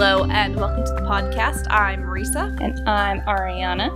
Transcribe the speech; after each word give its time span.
Hello 0.00 0.26
and 0.30 0.54
welcome 0.54 0.84
to 0.84 0.92
the 0.92 1.00
podcast. 1.00 1.66
I'm 1.70 2.04
Marisa, 2.04 2.56
And 2.60 2.88
I'm 2.88 3.20
Ariana. 3.22 3.88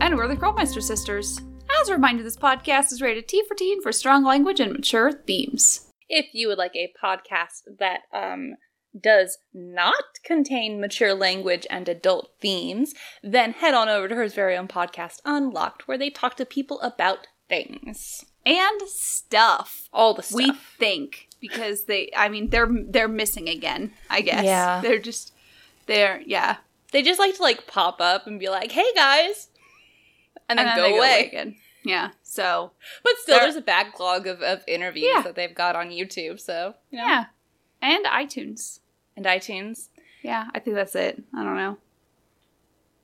and 0.00 0.16
we're 0.16 0.28
the 0.28 0.36
Girlmeister 0.36 0.80
sisters. 0.80 1.40
As 1.80 1.88
a 1.88 1.94
reminder, 1.94 2.22
this 2.22 2.36
podcast 2.36 2.92
is 2.92 3.02
rated 3.02 3.26
T 3.26 3.42
for 3.48 3.56
teen 3.56 3.82
for 3.82 3.90
strong 3.90 4.22
language 4.22 4.60
and 4.60 4.72
mature 4.72 5.10
themes. 5.10 5.90
If 6.08 6.26
you 6.32 6.46
would 6.46 6.58
like 6.58 6.76
a 6.76 6.92
podcast 7.02 7.62
that 7.80 8.02
um, 8.12 8.54
does 8.96 9.38
not 9.52 10.20
contain 10.22 10.80
mature 10.80 11.12
language 11.12 11.66
and 11.68 11.88
adult 11.88 12.30
themes, 12.40 12.94
then 13.24 13.50
head 13.50 13.74
on 13.74 13.88
over 13.88 14.06
to 14.06 14.14
her 14.14 14.28
very 14.28 14.56
own 14.56 14.68
podcast, 14.68 15.16
Unlocked, 15.24 15.88
where 15.88 15.98
they 15.98 16.08
talk 16.08 16.36
to 16.36 16.46
people 16.46 16.80
about 16.82 17.26
things. 17.48 18.24
And 18.46 18.82
stuff. 18.82 19.88
All 19.92 20.14
the 20.14 20.22
stuff. 20.22 20.36
We 20.36 20.52
think 20.52 21.26
because 21.40 21.86
they, 21.86 22.12
I 22.16 22.28
mean, 22.28 22.50
they're 22.50 22.70
they're 22.70 23.08
missing 23.08 23.48
again. 23.48 23.90
I 24.08 24.20
guess. 24.20 24.44
Yeah. 24.44 24.80
They're 24.82 25.00
just 25.00 25.32
they're 25.88 26.22
yeah, 26.24 26.58
they 26.92 27.02
just 27.02 27.18
like 27.18 27.34
to 27.36 27.42
like 27.42 27.66
pop 27.66 28.00
up 28.00 28.26
and 28.28 28.38
be 28.38 28.48
like, 28.48 28.70
"Hey 28.70 28.86
guys," 28.94 29.48
and 30.48 30.58
then, 30.58 30.68
And 30.68 30.76
go, 30.76 30.82
they 30.82 30.96
away. 30.96 31.26
again. 31.26 31.56
Yeah. 31.84 32.10
So 32.22 32.72
But 33.02 33.12
still, 33.22 33.40
there's 33.40 33.56
a 33.56 33.60
backlog 33.60 34.26
of, 34.26 34.42
of 34.42 34.62
interviews 34.68 35.10
Yeah. 35.14 35.22
that 35.22 35.34
they've 35.34 35.54
got 35.54 35.74
on 35.74 35.88
YouTube. 35.90 36.38
So 36.40 36.74
you 36.90 36.98
know. 36.98 37.06
yeah, 37.06 37.24
and 37.82 38.04
iTunes. 38.04 38.80
and 39.16 39.26
iTunes. 39.26 39.88
Yeah, 40.22 40.46
I 40.54 40.58
think 40.60 40.76
that's 40.76 40.94
it. 40.94 41.22
I 41.34 41.42
don't 41.44 41.56
know. 41.56 41.78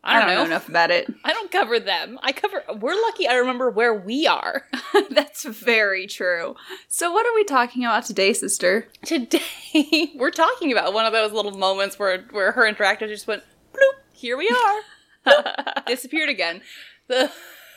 I 0.04 0.20
don't, 0.20 0.28
know. 0.28 0.44
enough 0.44 0.68
about 0.68 0.90
it. 0.90 1.12
I 1.24 1.32
don't 1.32 1.50
cover 1.50 1.80
them. 1.80 2.18
I 2.22 2.32
cover. 2.32 2.62
We're 2.78 3.00
lucky. 3.02 3.26
I 3.26 3.34
remember 3.34 3.70
where 3.70 3.94
we 3.94 4.26
are 4.26 4.64
That's 5.10 5.44
very 5.44 6.06
true. 6.06 6.54
So, 6.88 7.12
what 7.12 7.26
are 7.26 7.34
we 7.34 7.44
talking 7.44 7.84
about 7.84 8.04
today, 8.04 8.32
sister? 8.32 8.88
today. 9.04 10.12
We're 10.16 10.30
talking 10.30 10.72
about 10.72 10.92
one 10.92 11.06
of 11.06 11.12
those 11.12 11.32
little 11.32 11.56
moments 11.56 11.98
where 11.98 12.22
where 12.30 12.52
her 12.52 12.70
interactive 12.70 13.08
just 13.08 13.26
went 13.26 13.42
bloop. 13.72 14.00
Here 14.12 14.36
we 14.36 14.48
are. 14.48 15.84
Disappeared 15.86 16.28
again. 16.28 16.60
The 17.08 17.30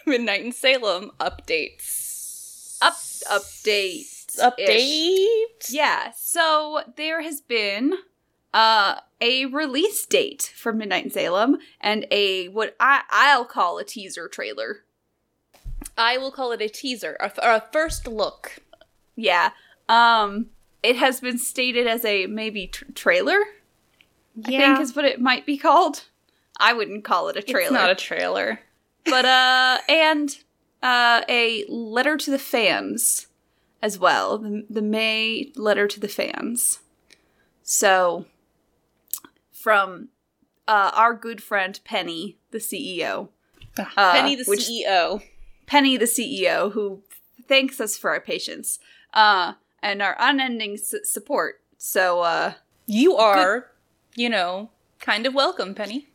Midnight 0.05 0.43
in 0.45 0.51
Salem 0.51 1.11
updates. 1.19 2.77
Up 2.81 2.93
updates. 3.29 4.37
Update. 4.39 5.69
Yeah. 5.69 6.11
So 6.15 6.81
there 6.95 7.21
has 7.21 7.41
been 7.41 7.93
uh 8.53 8.99
a 9.19 9.45
release 9.45 10.05
date 10.05 10.53
for 10.55 10.71
Midnight 10.71 11.05
in 11.05 11.11
Salem 11.11 11.57
and 11.81 12.05
a 12.11 12.47
what 12.49 12.75
I 12.79 13.01
I'll 13.09 13.45
call 13.45 13.77
a 13.77 13.83
teaser 13.83 14.27
trailer. 14.27 14.83
I 15.97 16.17
will 16.17 16.31
call 16.31 16.51
it 16.51 16.61
a 16.61 16.69
teaser 16.69 17.17
or 17.19 17.31
or 17.43 17.51
a 17.55 17.63
first 17.71 18.07
look. 18.07 18.57
Yeah. 19.15 19.51
Um 19.89 20.47
it 20.83 20.95
has 20.97 21.19
been 21.19 21.37
stated 21.37 21.87
as 21.87 22.05
a 22.05 22.27
maybe 22.27 22.67
tr- 22.67 22.85
trailer. 22.93 23.39
I 24.45 24.51
think 24.51 24.79
is 24.81 24.95
what 24.95 25.05
it 25.05 25.19
might 25.19 25.45
be 25.45 25.57
called. 25.57 26.05
I 26.59 26.73
wouldn't 26.73 27.03
call 27.03 27.29
it 27.29 27.37
a 27.37 27.41
trailer. 27.41 27.63
It's 27.65 27.71
not 27.71 27.89
a 27.89 27.95
trailer. 27.95 28.59
but 29.05 29.25
uh 29.25 29.79
and 29.89 30.37
uh 30.83 31.21
a 31.27 31.65
letter 31.67 32.17
to 32.17 32.29
the 32.31 32.39
fans 32.39 33.27
as 33.81 33.97
well 33.97 34.37
the, 34.37 34.65
the 34.69 34.81
may 34.81 35.51
letter 35.55 35.87
to 35.87 35.99
the 35.99 36.07
fans 36.07 36.79
so 37.63 38.25
from 39.67 40.07
uh 40.65 40.91
our 40.93 41.13
good 41.13 41.43
friend 41.43 41.81
penny 41.83 42.37
the 42.51 42.57
ceo 42.57 43.27
Uh, 43.77 44.11
Penny 44.13 44.35
the 44.35 44.45
which- 44.45 44.61
CEO. 44.69 45.21
penny 45.65 45.97
the 45.97 46.05
ceo 46.05 46.71
who 46.71 47.03
thanks 47.49 47.81
us 47.81 47.97
for 47.97 48.11
our 48.11 48.21
patience 48.21 48.79
uh 49.13 49.53
and 49.83 50.01
our 50.01 50.15
unending 50.19 50.73
s- 50.75 50.95
support 51.03 51.59
so 51.77 52.21
uh 52.21 52.53
You 52.85 53.17
are, 53.17 53.67
you 54.15 54.29
know, 54.29 54.69
kind 55.01 55.25
of 55.27 55.33
welcome, 55.33 55.75
Penny. 55.75 56.07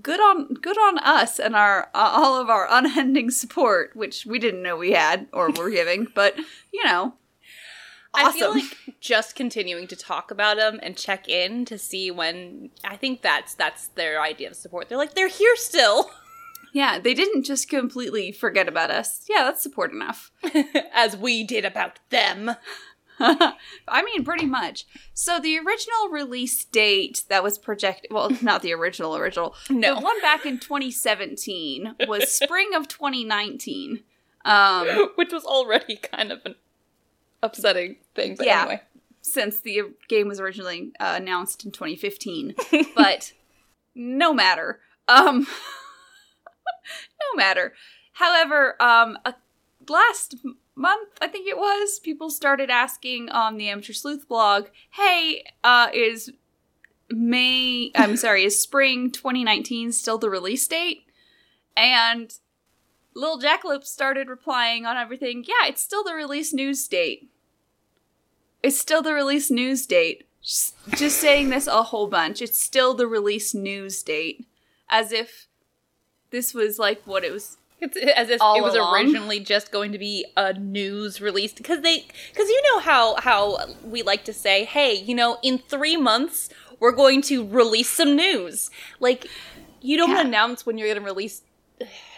good 0.00 0.20
on 0.20 0.54
good 0.66 0.78
on 0.78 0.98
us 0.98 1.40
and 1.40 1.56
our 1.56 1.90
uh, 1.92 2.10
all 2.20 2.40
of 2.40 2.48
our 2.48 2.66
unending 2.70 3.28
support 3.32 3.90
which 3.96 4.24
we 4.24 4.38
didn't 4.38 4.62
know 4.62 4.76
we 4.76 4.92
had 4.92 5.26
or 5.32 5.50
were 5.50 5.68
giving 5.70 6.06
but 6.14 6.32
you 6.72 6.84
know 6.84 7.14
I 8.14 8.32
feel 8.32 8.54
like 8.54 8.76
just 9.00 9.36
continuing 9.36 9.86
to 9.88 9.96
talk 9.96 10.30
about 10.30 10.56
them 10.56 10.80
and 10.82 10.96
check 10.96 11.28
in 11.28 11.64
to 11.66 11.78
see 11.78 12.10
when 12.10 12.70
I 12.84 12.96
think 12.96 13.22
that's 13.22 13.54
that's 13.54 13.88
their 13.88 14.20
idea 14.20 14.50
of 14.50 14.56
support. 14.56 14.88
They're 14.88 14.98
like 14.98 15.14
they're 15.14 15.28
here 15.28 15.56
still, 15.56 16.10
yeah 16.72 16.98
they 16.98 17.14
didn't 17.14 17.44
just 17.44 17.68
completely 17.68 18.32
forget 18.32 18.68
about 18.68 18.90
us. 18.90 19.24
Yeah 19.28 19.44
that's 19.44 19.62
support 19.62 19.92
enough. 19.92 20.32
As 20.92 21.16
we 21.16 21.44
did 21.44 21.64
about 21.64 21.98
them. 22.10 22.56
i 23.22 24.02
mean 24.02 24.24
pretty 24.24 24.46
much. 24.46 24.86
So 25.12 25.38
the 25.38 25.58
original 25.58 26.08
release 26.10 26.64
date 26.64 27.24
that 27.28 27.42
was 27.42 27.58
projected 27.58 28.10
well 28.10 28.30
not 28.40 28.62
the 28.62 28.72
original 28.72 29.14
original. 29.16 29.54
No. 29.68 29.94
the 29.94 30.00
one 30.00 30.20
back 30.20 30.46
in 30.46 30.58
2017 30.58 31.96
was 32.08 32.32
spring 32.32 32.70
of 32.74 32.88
2019 32.88 34.02
um 34.44 35.10
Which 35.16 35.32
was 35.32 35.44
already 35.44 35.96
kind 35.96 36.32
of 36.32 36.40
an 36.46 36.54
upsetting 37.42 37.96
thing. 38.14 38.36
But 38.36 38.46
Yeah. 38.46 38.60
anyway, 38.62 38.82
since 39.22 39.60
the 39.60 39.82
game 40.08 40.28
was 40.28 40.40
originally 40.40 40.92
uh, 41.00 41.14
announced 41.16 41.64
in 41.64 41.70
2015 41.70 42.54
but 42.94 43.32
no 43.94 44.32
matter 44.32 44.80
um 45.08 45.40
no 47.20 47.36
matter 47.36 47.74
however 48.12 48.80
um 48.82 49.18
a, 49.26 49.34
last 49.88 50.36
month 50.74 51.08
i 51.20 51.26
think 51.26 51.46
it 51.46 51.58
was 51.58 51.98
people 52.00 52.30
started 52.30 52.70
asking 52.70 53.28
on 53.28 53.56
the 53.58 53.68
amateur 53.68 53.92
sleuth 53.92 54.26
blog 54.26 54.68
hey 54.92 55.44
uh 55.64 55.88
is 55.92 56.30
may 57.10 57.90
i'm 57.96 58.16
sorry 58.16 58.44
is 58.44 58.60
spring 58.60 59.10
2019 59.10 59.92
still 59.92 60.16
the 60.16 60.30
release 60.30 60.66
date 60.66 61.02
and 61.76 62.34
Lil 63.20 63.38
Jackalope 63.40 63.84
started 63.84 64.28
replying 64.28 64.86
on 64.86 64.96
everything. 64.96 65.44
Yeah, 65.46 65.68
it's 65.68 65.82
still 65.82 66.02
the 66.02 66.14
release 66.14 66.52
news 66.52 66.86
date. 66.88 67.30
It's 68.62 68.78
still 68.78 69.02
the 69.02 69.12
release 69.14 69.50
news 69.50 69.86
date. 69.86 70.26
Just, 70.42 70.74
just 70.96 71.18
saying 71.18 71.50
this 71.50 71.66
a 71.66 71.82
whole 71.84 72.06
bunch. 72.08 72.40
It's 72.40 72.58
still 72.58 72.94
the 72.94 73.06
release 73.06 73.54
news 73.54 74.02
date. 74.02 74.46
As 74.88 75.12
if 75.12 75.46
this 76.30 76.54
was 76.54 76.78
like 76.78 77.02
what 77.04 77.24
it 77.24 77.32
was. 77.32 77.58
it's 77.80 77.96
as 77.96 78.28
if 78.30 78.40
it 78.40 78.62
was 78.62 78.74
along. 78.74 78.94
originally 78.94 79.40
just 79.40 79.70
going 79.70 79.92
to 79.92 79.98
be 79.98 80.24
a 80.36 80.52
news 80.54 81.20
release 81.20 81.52
because 81.52 81.80
they 81.82 82.04
because 82.32 82.48
you 82.48 82.62
know 82.68 82.78
how 82.80 83.16
how 83.20 83.58
we 83.84 84.02
like 84.02 84.24
to 84.24 84.32
say, 84.32 84.64
hey, 84.64 84.94
you 84.94 85.14
know, 85.14 85.38
in 85.42 85.58
three 85.58 85.96
months 85.96 86.48
we're 86.78 86.92
going 86.92 87.20
to 87.22 87.46
release 87.46 87.88
some 87.90 88.16
news. 88.16 88.70
Like 88.98 89.26
you 89.80 89.96
don't 89.96 90.10
Yeah. 90.10 90.22
announce 90.22 90.64
when 90.66 90.76
you're 90.78 90.88
going 90.88 90.98
to 90.98 91.04
release 91.04 91.42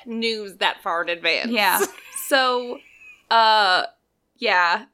news 0.07 0.57
that 0.57 0.83
far 0.83 1.03
in 1.03 1.09
advance. 1.09 1.51
Yeah. 1.51 1.81
so, 2.27 2.79
uh, 3.31 3.85
yeah. 4.37 4.87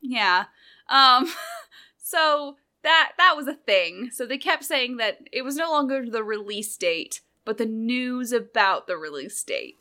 Yeah. 0.00 0.44
Um, 0.88 1.30
so 1.98 2.56
that, 2.82 3.12
that 3.18 3.34
was 3.36 3.46
a 3.46 3.54
thing. 3.54 4.10
So 4.12 4.26
they 4.26 4.38
kept 4.38 4.64
saying 4.64 4.96
that 4.98 5.18
it 5.32 5.42
was 5.42 5.56
no 5.56 5.70
longer 5.70 6.04
the 6.08 6.22
release 6.22 6.76
date, 6.76 7.20
but 7.44 7.58
the 7.58 7.66
news 7.66 8.32
about 8.32 8.86
the 8.86 8.96
release 8.96 9.42
date, 9.42 9.76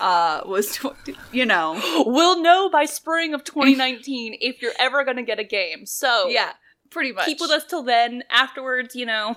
uh, 0.00 0.42
was, 0.46 0.76
tw- 0.76 0.94
you 1.32 1.44
know. 1.44 1.80
we'll 2.06 2.40
know 2.42 2.70
by 2.70 2.84
spring 2.84 3.34
of 3.34 3.44
2019 3.44 4.38
if 4.40 4.62
you're 4.62 4.72
ever 4.78 5.04
to 5.16 5.22
get 5.22 5.38
a 5.38 5.44
game. 5.44 5.84
So 5.84 6.28
Yeah, 6.28 6.52
pretty 6.90 7.12
much. 7.12 7.26
keep 7.26 7.40
with 7.40 7.50
us 7.50 7.64
till 7.64 7.82
then. 7.82 8.22
Afterwards, 8.30 8.94
you 8.94 9.04
know. 9.06 9.36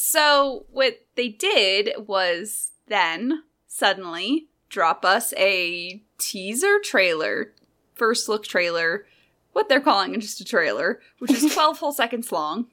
So 0.00 0.64
what 0.70 1.00
they 1.16 1.28
did 1.28 1.90
was 2.06 2.70
then 2.86 3.42
suddenly 3.66 4.46
drop 4.68 5.04
us 5.04 5.34
a 5.36 6.00
teaser 6.18 6.78
trailer, 6.78 7.52
first 7.94 8.28
look 8.28 8.46
trailer, 8.46 9.06
what 9.54 9.68
they're 9.68 9.80
calling 9.80 10.14
it 10.14 10.20
just 10.20 10.40
a 10.40 10.44
trailer, 10.44 11.00
which 11.18 11.32
is 11.32 11.52
12 11.52 11.80
whole 11.80 11.90
seconds 11.90 12.30
long. 12.30 12.66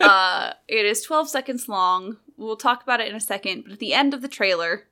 Uh, 0.00 0.54
it 0.66 0.84
is 0.84 1.00
12 1.02 1.28
seconds 1.28 1.68
long. 1.68 2.16
We'll 2.36 2.56
talk 2.56 2.82
about 2.82 3.00
it 3.00 3.06
in 3.08 3.14
a 3.14 3.20
second, 3.20 3.62
but 3.62 3.74
at 3.74 3.78
the 3.78 3.94
end 3.94 4.14
of 4.14 4.20
the 4.20 4.26
trailer, 4.26 4.88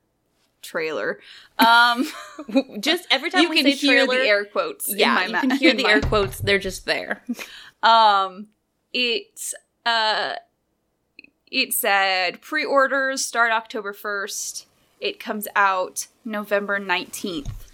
trailer, 0.61 1.19
um, 1.59 2.07
Just 2.79 3.07
every 3.11 3.29
time 3.29 3.41
you 3.41 3.49
we 3.49 3.57
can 3.57 3.65
say 3.65 3.71
hear 3.71 4.05
trailer, 4.05 4.19
the 4.23 4.25
air 4.29 4.45
quotes. 4.45 4.87
in 4.89 4.99
yeah, 4.99 5.15
my 5.15 5.25
you 5.25 5.31
ma- 5.33 5.41
can 5.41 5.51
hear 5.51 5.73
the 5.73 5.83
my- 5.83 5.89
air 5.91 5.99
quotes. 6.01 6.39
They're 6.39 6.59
just 6.59 6.85
there. 6.85 7.23
Um, 7.83 8.47
it 8.93 9.37
uh, 9.85 10.35
it 11.51 11.73
said 11.73 12.41
pre-orders 12.41 13.23
start 13.23 13.51
October 13.51 13.93
first. 13.93 14.67
It 14.99 15.19
comes 15.19 15.47
out 15.55 16.07
November 16.23 16.79
nineteenth 16.79 17.67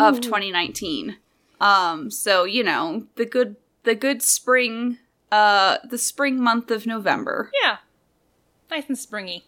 of 0.00 0.20
2019. 0.20 1.16
Um, 1.60 2.10
so 2.10 2.44
you 2.44 2.62
know 2.62 3.06
the 3.16 3.24
good 3.24 3.56
the 3.84 3.94
good 3.94 4.22
spring 4.22 4.98
uh 5.32 5.78
the 5.88 5.98
spring 5.98 6.40
month 6.40 6.70
of 6.70 6.86
November. 6.86 7.50
Yeah, 7.62 7.78
nice 8.70 8.88
and 8.88 8.98
springy. 8.98 9.44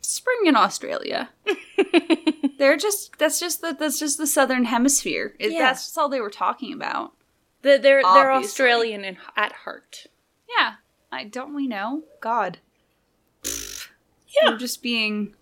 Spring 0.00 0.46
in 0.46 0.56
Australia. 0.56 1.28
They're 2.58 2.76
just 2.76 3.18
that's 3.18 3.38
just 3.38 3.60
the 3.60 3.76
that's 3.78 3.98
just 3.98 4.18
the 4.18 4.26
southern 4.26 4.64
hemisphere. 4.64 5.34
It, 5.38 5.52
Yeah. 5.52 5.60
That's 5.60 5.84
just 5.84 5.98
all 5.98 6.08
they 6.08 6.20
were 6.20 6.30
talking 6.30 6.72
about. 6.72 7.12
They're 7.62 7.78
they're, 7.78 8.02
they're 8.02 8.32
Australian 8.32 9.04
in, 9.04 9.18
at 9.36 9.52
heart. 9.52 10.06
Yeah. 10.58 10.74
I 11.12 11.24
don't 11.24 11.54
we 11.54 11.66
know? 11.66 12.04
God. 12.20 12.58
Yeah. 13.44 14.50
We're 14.50 14.58
just 14.58 14.82
being 14.82 15.34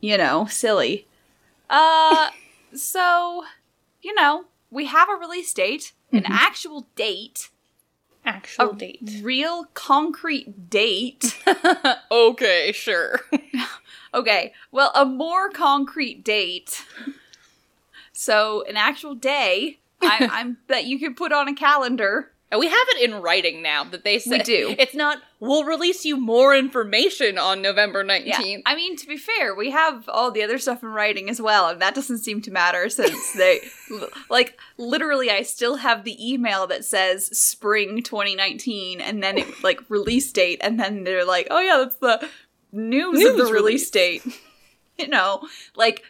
you 0.00 0.16
know, 0.16 0.46
silly. 0.46 1.06
Uh 1.68 2.30
so, 2.74 3.44
you 4.02 4.14
know, 4.14 4.44
we 4.70 4.86
have 4.86 5.08
a 5.08 5.14
release 5.14 5.52
date, 5.52 5.92
an 6.12 6.22
Mhm. 6.24 6.30
actual 6.30 6.86
date, 6.94 7.50
Actual 8.24 8.70
a 8.70 8.74
date. 8.76 9.20
real 9.22 9.64
concrete 9.74 10.70
date. 10.70 11.38
okay, 12.10 12.72
sure. 12.72 13.20
okay, 14.14 14.52
well, 14.70 14.90
a 14.94 15.04
more 15.04 15.50
concrete 15.50 16.22
date. 16.24 16.84
So, 18.12 18.64
an 18.68 18.76
actual 18.76 19.14
day 19.14 19.78
I, 20.02 20.28
I'm 20.30 20.58
that 20.68 20.84
you 20.84 20.98
can 20.98 21.14
put 21.14 21.32
on 21.32 21.48
a 21.48 21.54
calendar. 21.54 22.32
And 22.50 22.58
we 22.58 22.66
have 22.66 22.86
it 22.96 23.08
in 23.08 23.22
writing 23.22 23.62
now 23.62 23.84
that 23.84 24.02
they 24.02 24.18
say 24.18 24.38
We 24.38 24.42
do. 24.42 24.74
It's 24.78 24.94
not. 24.94 25.22
We'll 25.38 25.64
release 25.64 26.04
you 26.04 26.16
more 26.16 26.54
information 26.54 27.38
on 27.38 27.62
November 27.62 28.04
19th. 28.04 28.26
Yeah. 28.26 28.56
I 28.66 28.74
mean 28.74 28.96
to 28.96 29.06
be 29.06 29.16
fair, 29.16 29.54
we 29.54 29.70
have 29.70 30.08
all 30.08 30.32
the 30.32 30.42
other 30.42 30.58
stuff 30.58 30.82
in 30.82 30.88
writing 30.88 31.30
as 31.30 31.40
well, 31.40 31.68
and 31.68 31.80
that 31.80 31.94
doesn't 31.94 32.18
seem 32.18 32.42
to 32.42 32.50
matter 32.50 32.88
since 32.88 33.32
they, 33.36 33.60
like, 34.28 34.58
literally, 34.76 35.30
I 35.30 35.42
still 35.42 35.76
have 35.76 36.04
the 36.04 36.32
email 36.32 36.66
that 36.66 36.84
says 36.84 37.26
spring 37.38 38.02
2019, 38.02 39.00
and 39.00 39.22
then 39.22 39.38
it 39.38 39.62
like 39.62 39.80
release 39.88 40.30
date, 40.32 40.60
and 40.62 40.78
then 40.78 41.04
they're 41.04 41.24
like, 41.24 41.46
oh 41.50 41.60
yeah, 41.60 41.78
that's 41.78 41.96
the 41.96 42.28
news, 42.72 43.24
of 43.24 43.36
News 43.36 43.48
the 43.48 43.54
release 43.54 43.88
date. 43.90 44.22
you 44.98 45.08
know, 45.08 45.46
like, 45.76 46.02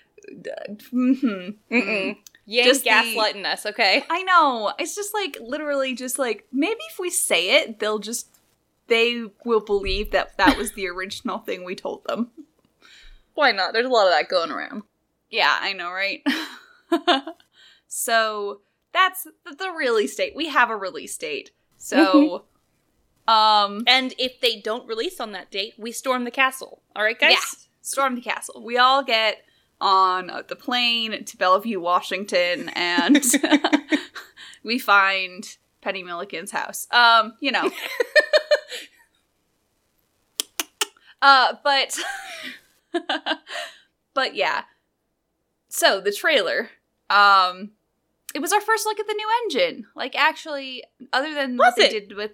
hmm 0.90 1.50
Mm-mm. 1.70 2.16
You 2.46 2.60
ain't 2.60 2.68
Just 2.68 2.84
the- 2.84 2.90
gaslighting 2.90 3.44
us, 3.44 3.64
okay? 3.66 4.04
I 4.10 4.22
know. 4.22 4.72
It's 4.78 4.94
just 4.96 5.14
like 5.14 5.36
literally 5.40 5.94
just 5.94 6.18
like 6.18 6.46
maybe 6.52 6.80
if 6.90 6.98
we 6.98 7.10
say 7.10 7.62
it, 7.62 7.78
they'll 7.78 7.98
just 8.00 8.28
they 8.88 9.24
will 9.44 9.60
believe 9.60 10.10
that 10.10 10.36
that 10.38 10.56
was 10.58 10.72
the 10.72 10.88
original 10.88 11.38
thing 11.38 11.64
we 11.64 11.76
told 11.76 12.04
them. 12.04 12.30
Why 13.34 13.52
not? 13.52 13.72
There's 13.72 13.86
a 13.86 13.90
lot 13.90 14.06
of 14.06 14.12
that 14.12 14.28
going 14.28 14.50
around. 14.50 14.82
Yeah, 15.30 15.56
I 15.60 15.72
know, 15.74 15.90
right? 15.92 16.24
so 17.86 18.60
that's 18.92 19.24
the, 19.44 19.54
the 19.54 19.70
release 19.70 20.14
date. 20.16 20.34
We 20.34 20.48
have 20.48 20.70
a 20.70 20.76
release 20.76 21.16
date. 21.16 21.52
So 21.78 22.44
um 23.28 23.84
And 23.86 24.12
if 24.18 24.40
they 24.40 24.60
don't 24.60 24.86
release 24.88 25.20
on 25.20 25.32
that 25.32 25.50
date, 25.50 25.74
we 25.78 25.92
storm 25.92 26.24
the 26.24 26.30
castle. 26.30 26.82
All 26.96 27.02
right, 27.04 27.18
guys. 27.18 27.32
yeah, 27.32 27.38
storm 27.82 28.16
the 28.16 28.20
castle. 28.20 28.62
We 28.64 28.76
all 28.76 29.02
get 29.04 29.44
on 29.80 30.30
the 30.48 30.56
plane 30.56 31.24
to 31.24 31.36
Bellevue, 31.36 31.80
Washington 31.80 32.68
and 32.70 33.22
we 34.62 34.78
find 34.78 35.56
Penny 35.80 36.02
Milliken's 36.02 36.50
house. 36.50 36.86
Um, 36.90 37.34
you 37.40 37.52
know. 37.52 37.70
uh, 41.22 41.54
but 41.64 41.98
but 44.14 44.34
yeah. 44.34 44.64
So 45.68 46.00
the 46.00 46.12
trailer, 46.12 46.70
um, 47.08 47.70
it 48.34 48.40
was 48.40 48.52
our 48.52 48.60
first 48.60 48.86
look 48.86 49.00
at 49.00 49.06
the 49.06 49.14
new 49.14 49.28
engine. 49.44 49.86
Like 49.94 50.16
actually, 50.16 50.84
other 51.12 51.34
than 51.34 51.56
what 51.56 51.76
they 51.76 51.86
it? 51.86 52.08
did 52.08 52.16
with, 52.16 52.32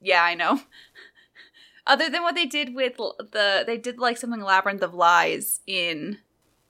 yeah, 0.00 0.22
I 0.22 0.34
know. 0.34 0.60
other 1.86 2.10
than 2.10 2.22
what 2.22 2.34
they 2.34 2.46
did 2.46 2.74
with 2.74 2.96
the, 2.96 3.64
they 3.66 3.78
did 3.78 3.98
like 3.98 4.18
something 4.18 4.40
Labyrinth 4.40 4.82
of 4.82 4.94
Lies 4.94 5.60
in 5.66 6.18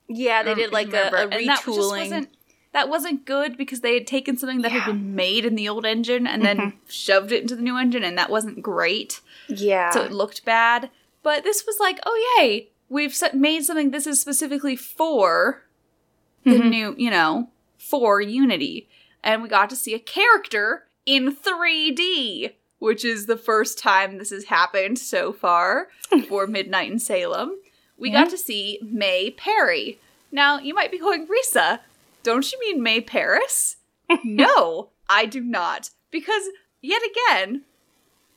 Yeah, 0.09 0.43
they 0.43 0.53
um, 0.53 0.59
did 0.59 0.73
like 0.73 0.93
a, 0.93 1.11
a 1.13 1.21
and 1.29 1.33
that 1.49 1.63
just 1.65 1.67
retooling. 1.67 1.99
wasn't 1.99 2.29
that 2.73 2.89
wasn't 2.89 3.25
good 3.25 3.57
because 3.57 3.81
they 3.81 3.95
had 3.95 4.07
taken 4.07 4.37
something 4.37 4.61
that 4.63 4.71
Yeah. 4.73 4.81
had 4.81 4.93
been 4.93 5.15
made 5.15 5.45
in 5.47 5.55
the 5.55 5.69
old 5.69 5.87
engine 5.87 6.27
and 6.27 6.45
then 6.45 6.75
shoved 6.89 7.33
it 7.33 7.41
into 7.43 7.57
the 7.57 7.63
new 7.63 7.77
engine, 7.79 8.03
and 8.05 8.19
that 8.19 8.29
wasn't 8.31 8.61
great. 8.63 9.21
yeah. 9.49 9.91
So 9.91 10.03
it 10.03 10.13
looked 10.13 10.45
bad. 10.45 10.91
But 11.23 11.43
this 11.43 11.65
was 11.67 11.79
like, 11.81 11.99
oh 12.07 12.37
yay, 12.39 12.69
we've 12.89 13.17
made 13.35 13.65
something. 13.65 13.91
This 13.91 14.07
is 14.07 14.21
specifically 14.21 14.77
for 14.77 15.63
the 16.45 16.51
Mhm. 16.59 16.71
new, 16.71 16.95
you 16.99 17.11
know, 17.11 17.49
for 17.79 18.21
Unity, 18.21 18.89
and 19.25 19.43
we 19.43 19.49
got 19.49 19.71
to 19.71 19.77
see 19.77 19.95
a 19.95 19.99
character 19.99 20.85
in 21.07 21.35
3D. 21.35 22.53
Which 22.79 23.07
is 23.07 23.25
the 23.25 23.39
first 23.39 23.79
time 23.79 24.19
this 24.19 24.29
has 24.29 24.45
happened 24.45 24.99
so 24.99 25.33
far 25.33 25.89
for 26.29 26.47
Midnight 26.47 26.93
in 26.93 26.99
Salem. 26.99 27.57
We 27.99 28.11
Yeah. 28.11 28.25
got 28.25 28.31
to 28.31 28.39
see 28.39 28.79
May 28.83 29.31
Perry. 29.31 29.99
Now, 30.31 30.59
you 30.59 30.75
might 30.75 30.91
be 30.91 30.99
going, 30.99 31.27
Risa, 31.27 31.81
don't 32.23 32.51
you 32.53 32.59
mean 32.61 32.83
May 32.83 33.01
Paris? 33.01 33.77
no, 34.25 34.91
I 35.09 35.27
do 35.27 35.41
not. 35.41 35.91
Because, 36.11 36.43
yet 36.83 37.03
again, 37.03 37.63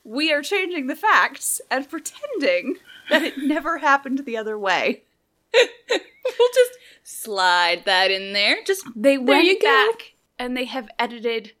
we 0.04 0.32
are 0.32 0.42
changing 0.42 0.86
the 0.86 0.96
facts 0.96 1.60
and 1.70 1.88
pretending 1.88 2.76
that 3.10 3.22
it 3.22 3.38
never 3.38 3.78
happened 3.78 4.20
the 4.24 4.36
other 4.36 4.58
way. 4.58 5.02
we'll 5.52 6.48
just 6.54 6.78
slide 7.02 7.84
that 7.84 8.10
in 8.10 8.32
there. 8.32 8.56
Just 8.66 8.84
They 8.96 9.16
There 9.16 9.24
went 9.24 9.60
back 9.60 10.14
and 10.38 10.56
they 10.56 10.64
have 10.66 10.88
edited 10.98 11.52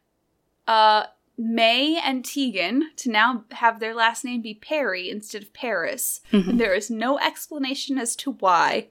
uh, 0.66 1.04
May 1.42 1.96
and 1.98 2.22
Tegan 2.22 2.90
to 2.96 3.10
now 3.10 3.44
have 3.52 3.80
their 3.80 3.94
last 3.94 4.24
name 4.26 4.42
be 4.42 4.52
Perry 4.52 5.08
instead 5.08 5.42
of 5.42 5.54
Paris. 5.54 6.20
Mhm. 6.32 6.48
And 6.50 6.60
there 6.60 6.74
is 6.74 6.90
no 6.90 7.18
explanation 7.18 7.96
as 7.98 8.14
to 8.16 8.32
why. 8.32 8.88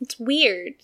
it's 0.00 0.18
weird. 0.18 0.74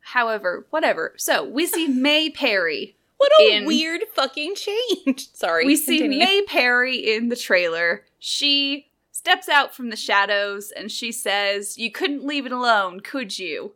However, 0.00 0.66
whatever. 0.70 1.14
So 1.18 1.44
we 1.44 1.66
see 1.66 1.86
May 2.08 2.30
Perry. 2.30 2.96
What 3.18 3.30
a 3.40 3.52
In- 3.58 3.64
weird 3.66 4.02
fucking 4.14 4.54
change. 4.56 5.30
Sorry. 5.34 5.64
we 5.66 5.76
see. 5.76 6.08
May 6.08 6.42
Perry 6.42 6.96
in 6.96 7.28
the 7.28 7.36
trailer. 7.36 8.04
She 8.18 8.88
steps 9.12 9.48
out 9.48 9.74
from 9.74 9.90
the 9.90 9.96
shadows 9.96 10.72
and 10.72 10.90
she 10.90 11.12
says, 11.12 11.76
You 11.78 11.92
couldn't 11.92 12.24
leave 12.24 12.46
it 12.46 12.50
alone, 12.52 13.00
could 13.00 13.38
you? 13.38 13.74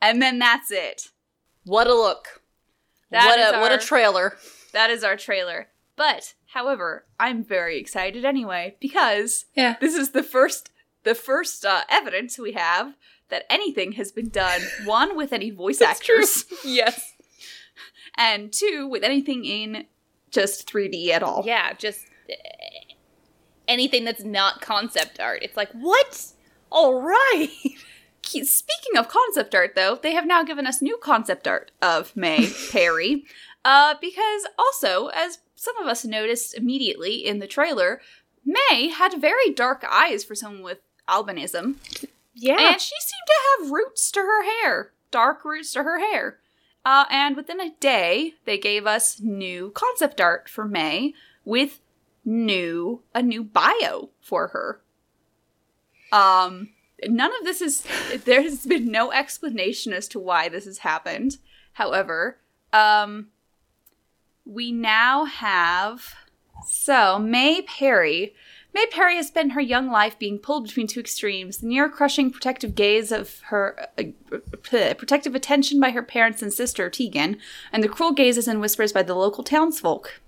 And 0.00 0.20
then 0.22 0.38
that's 0.38 0.70
it. 0.70 1.08
What 1.64 1.86
a 1.88 1.94
look. 1.94 2.42
That 3.10 3.26
what 3.26 3.54
a 3.54 3.60
what 3.60 3.72
a 3.72 3.78
trailer. 3.78 4.36
That 4.72 4.90
is 4.90 5.04
our 5.04 5.16
trailer. 5.16 5.68
But, 5.96 6.34
however, 6.54 7.04
I'm 7.20 7.44
very 7.44 7.78
excited 7.78 8.24
anyway 8.24 8.76
because 8.80 9.46
Yeah. 9.54 9.76
this 9.80 9.94
is 9.94 10.10
the 10.10 10.22
first 10.22 10.70
the 11.04 11.14
first 11.16 11.64
uh, 11.66 11.82
evidence 11.90 12.38
we 12.38 12.52
have 12.52 12.94
that 13.28 13.44
anything 13.50 13.92
has 13.92 14.12
been 14.12 14.28
done. 14.28 14.60
One 14.84 15.16
with 15.16 15.32
any 15.32 15.50
voice 15.50 15.78
That's 15.80 15.98
true. 16.00 16.16
actors, 16.22 16.44
Yes. 16.64 17.12
and 18.16 18.52
two 18.52 18.86
with 18.88 19.02
anything 19.02 19.44
in 19.44 19.86
just 20.30 20.70
3D 20.72 21.08
at 21.10 21.22
all. 21.24 21.42
Yeah, 21.44 21.72
just 21.72 22.06
uh, 22.30 22.34
anything 23.66 24.04
that's 24.04 24.22
not 24.22 24.60
concept 24.60 25.18
art. 25.20 25.40
It's 25.42 25.56
like, 25.56 25.70
what? 25.72 26.26
All 26.70 27.00
right. 27.02 27.48
Speaking 28.24 28.96
of 28.96 29.08
concept 29.08 29.54
art, 29.54 29.72
though, 29.74 29.98
they 30.00 30.12
have 30.12 30.26
now 30.26 30.44
given 30.44 30.66
us 30.66 30.80
new 30.80 30.96
concept 30.98 31.48
art 31.48 31.72
of 31.82 32.16
May 32.16 32.48
Perry. 32.70 33.24
Uh, 33.64 33.94
because 34.00 34.46
also, 34.58 35.06
as 35.08 35.38
some 35.54 35.76
of 35.78 35.86
us 35.86 36.04
noticed 36.04 36.54
immediately 36.54 37.24
in 37.24 37.38
the 37.38 37.46
trailer, 37.46 38.00
May 38.44 38.88
had 38.88 39.20
very 39.20 39.52
dark 39.52 39.84
eyes 39.88 40.24
for 40.24 40.34
someone 40.34 40.62
with 40.62 40.78
albinism. 41.08 41.76
Yeah. 42.34 42.72
And 42.72 42.80
she 42.80 42.94
seemed 43.00 43.26
to 43.26 43.64
have 43.64 43.70
roots 43.70 44.10
to 44.12 44.20
her 44.20 44.42
hair, 44.42 44.92
dark 45.10 45.44
roots 45.44 45.72
to 45.74 45.82
her 45.82 45.98
hair. 46.00 46.38
Uh, 46.84 47.04
and 47.10 47.36
within 47.36 47.60
a 47.60 47.70
day, 47.78 48.34
they 48.44 48.58
gave 48.58 48.86
us 48.86 49.20
new 49.20 49.70
concept 49.70 50.20
art 50.20 50.48
for 50.48 50.64
May 50.64 51.14
with 51.44 51.80
new 52.24 53.02
a 53.14 53.22
new 53.22 53.44
bio 53.44 54.10
for 54.20 54.48
her. 54.48 54.80
Um, 56.10 56.70
none 57.04 57.32
of 57.38 57.44
this 57.44 57.60
is 57.60 57.86
there 58.24 58.42
has 58.42 58.66
been 58.66 58.90
no 58.90 59.12
explanation 59.12 59.92
as 59.92 60.08
to 60.08 60.18
why 60.18 60.48
this 60.48 60.64
has 60.64 60.78
happened. 60.78 61.38
However, 61.74 62.38
um, 62.72 63.28
we 64.44 64.72
now 64.72 65.24
have 65.24 66.14
so 66.66 67.18
May 67.18 67.62
Perry 67.62 68.34
May 68.74 68.86
Perry 68.86 69.16
has 69.16 69.28
spent 69.28 69.52
her 69.52 69.60
young 69.60 69.90
life 69.90 70.18
being 70.18 70.38
pulled 70.38 70.64
between 70.64 70.86
two 70.86 71.00
extremes 71.00 71.58
the 71.58 71.66
near 71.66 71.88
crushing 71.88 72.30
protective 72.30 72.74
gaze 72.74 73.12
of 73.12 73.40
her 73.46 73.88
uh, 73.98 74.04
uh, 74.72 74.94
protective 74.94 75.34
attention 75.34 75.78
by 75.78 75.90
her 75.90 76.02
parents 76.02 76.40
and 76.42 76.52
sister, 76.52 76.88
Tegan, 76.88 77.38
and 77.70 77.84
the 77.84 77.88
cruel 77.88 78.12
gazes 78.12 78.48
and 78.48 78.60
whispers 78.60 78.92
by 78.92 79.02
the 79.02 79.14
local 79.14 79.44
townsfolk. 79.44 80.20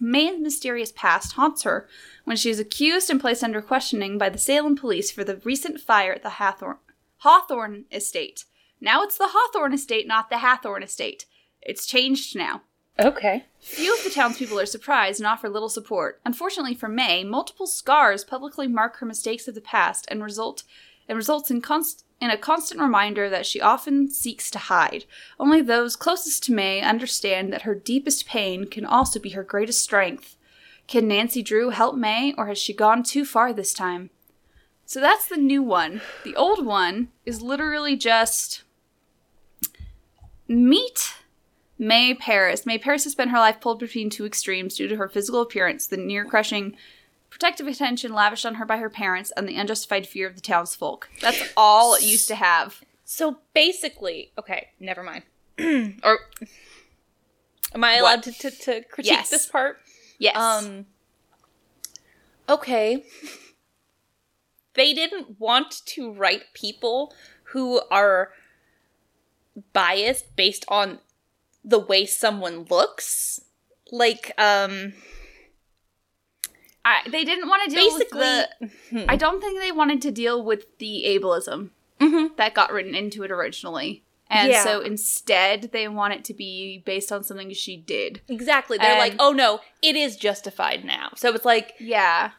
May's 0.00 0.40
mysterious 0.40 0.92
past 0.92 1.34
haunts 1.34 1.62
her 1.62 1.88
when 2.24 2.36
she 2.36 2.50
is 2.50 2.58
accused 2.58 3.10
and 3.10 3.20
placed 3.20 3.44
under 3.44 3.62
questioning 3.62 4.18
by 4.18 4.28
the 4.28 4.38
Salem 4.38 4.76
police 4.76 5.10
for 5.10 5.24
the 5.24 5.36
recent 5.44 5.80
fire 5.80 6.12
at 6.12 6.22
the 6.22 6.34
Hawthorne 7.18 7.84
estate. 7.90 8.44
Now 8.80 9.02
it's 9.02 9.18
the 9.18 9.30
Hawthorne 9.30 9.72
estate, 9.72 10.06
not 10.06 10.28
the 10.28 10.36
Hathorne 10.36 10.82
estate. 10.82 11.26
It's 11.62 11.86
changed 11.86 12.36
now. 12.36 12.62
Okay. 12.98 13.44
Few 13.60 13.94
of 13.96 14.04
the 14.04 14.10
townspeople 14.10 14.58
are 14.58 14.66
surprised 14.66 15.20
and 15.20 15.26
offer 15.26 15.48
little 15.48 15.68
support. 15.68 16.20
Unfortunately 16.24 16.74
for 16.74 16.88
May, 16.88 17.24
multiple 17.24 17.66
scars 17.66 18.24
publicly 18.24 18.68
mark 18.68 18.96
her 18.96 19.06
mistakes 19.06 19.48
of 19.48 19.54
the 19.54 19.60
past 19.60 20.06
and 20.10 20.22
result 20.22 20.62
and 21.08 21.16
results 21.16 21.50
in 21.50 21.60
const- 21.60 22.04
in 22.20 22.30
a 22.30 22.38
constant 22.38 22.80
reminder 22.80 23.28
that 23.28 23.46
she 23.46 23.60
often 23.60 24.10
seeks 24.10 24.50
to 24.50 24.58
hide. 24.58 25.04
Only 25.38 25.60
those 25.60 25.96
closest 25.96 26.44
to 26.44 26.52
May 26.52 26.80
understand 26.80 27.52
that 27.52 27.62
her 27.62 27.74
deepest 27.74 28.26
pain 28.26 28.66
can 28.66 28.86
also 28.86 29.20
be 29.20 29.30
her 29.30 29.44
greatest 29.44 29.82
strength. 29.82 30.36
Can 30.86 31.08
Nancy 31.08 31.42
Drew 31.42 31.70
help 31.70 31.96
May, 31.96 32.32
or 32.38 32.46
has 32.46 32.58
she 32.58 32.72
gone 32.72 33.02
too 33.02 33.24
far 33.24 33.52
this 33.52 33.74
time? 33.74 34.10
So 34.86 35.00
that's 35.00 35.26
the 35.26 35.36
new 35.36 35.62
one. 35.62 36.00
The 36.24 36.36
old 36.36 36.64
one 36.64 37.08
is 37.24 37.42
literally 37.42 37.96
just 37.96 38.62
meet 40.48 41.16
May 41.78 42.14
Paris. 42.14 42.64
May 42.64 42.78
Paris 42.78 43.04
has 43.04 43.12
spent 43.12 43.30
her 43.30 43.38
life 43.38 43.60
pulled 43.60 43.78
between 43.78 44.08
two 44.10 44.24
extremes 44.24 44.76
due 44.76 44.88
to 44.88 44.96
her 44.96 45.08
physical 45.08 45.42
appearance, 45.42 45.86
the 45.86 45.96
near 45.96 46.24
crushing 46.24 46.76
protective 47.28 47.66
attention 47.66 48.14
lavished 48.14 48.46
on 48.46 48.54
her 48.54 48.64
by 48.64 48.78
her 48.78 48.88
parents, 48.88 49.30
and 49.36 49.46
the 49.48 49.56
unjustified 49.56 50.06
fear 50.06 50.26
of 50.26 50.34
the 50.36 50.40
townsfolk. 50.40 51.08
That's 51.20 51.52
all 51.56 51.94
it 51.94 52.02
used 52.02 52.28
to 52.28 52.34
have. 52.34 52.82
So 53.04 53.38
basically, 53.52 54.32
okay, 54.38 54.68
never 54.80 55.02
mind. 55.02 55.24
or 56.02 56.18
am 57.74 57.84
I 57.84 57.96
allowed 57.96 58.22
to, 58.24 58.32
to, 58.32 58.50
to 58.50 58.82
critique 58.84 59.12
Yes. 59.12 59.30
this 59.30 59.46
part? 59.46 59.78
Yes. 60.18 60.36
Um. 60.36 60.86
Okay. 62.48 63.04
They 64.74 64.92
didn't 64.94 65.38
want 65.40 65.82
to 65.86 66.12
write 66.12 66.42
people 66.54 67.12
who 67.50 67.80
are 67.90 68.30
biased 69.72 70.36
based 70.36 70.64
on 70.68 70.98
the 71.66 71.78
way 71.78 72.06
someone 72.06 72.64
looks. 72.70 73.40
Like, 73.92 74.32
um, 74.38 74.94
I, 76.84 77.00
they 77.10 77.24
didn't 77.24 77.48
want 77.48 77.68
to 77.68 77.74
deal 77.74 77.84
basically, 77.98 78.20
with 78.20 78.80
the. 78.92 79.10
I 79.10 79.16
don't 79.16 79.40
think 79.40 79.60
they 79.60 79.72
wanted 79.72 80.00
to 80.02 80.10
deal 80.12 80.42
with 80.42 80.78
the 80.78 81.04
ableism 81.06 81.70
Mhm. 82.00 82.36
that 82.36 82.54
got 82.54 82.72
written 82.72 82.94
into 82.94 83.22
it 83.24 83.30
originally. 83.30 84.04
And 84.28 84.50
Yeah. 84.52 84.62
so 84.64 84.80
instead, 84.80 85.70
they 85.72 85.86
want 85.88 86.14
it 86.14 86.24
to 86.26 86.34
be 86.34 86.78
based 86.84 87.10
on 87.12 87.22
something 87.24 87.52
she 87.52 87.76
did. 87.76 88.20
exactly. 88.28 88.78
They're 88.78 88.90
And- 88.92 88.98
like, 88.98 89.14
oh 89.18 89.32
no, 89.32 89.60
it 89.82 89.96
is 89.96 90.16
justified 90.16 90.84
now. 90.84 91.10
So 91.16 91.32
it's 91.34 91.44
like, 91.44 91.74
Yeah. 91.80 92.30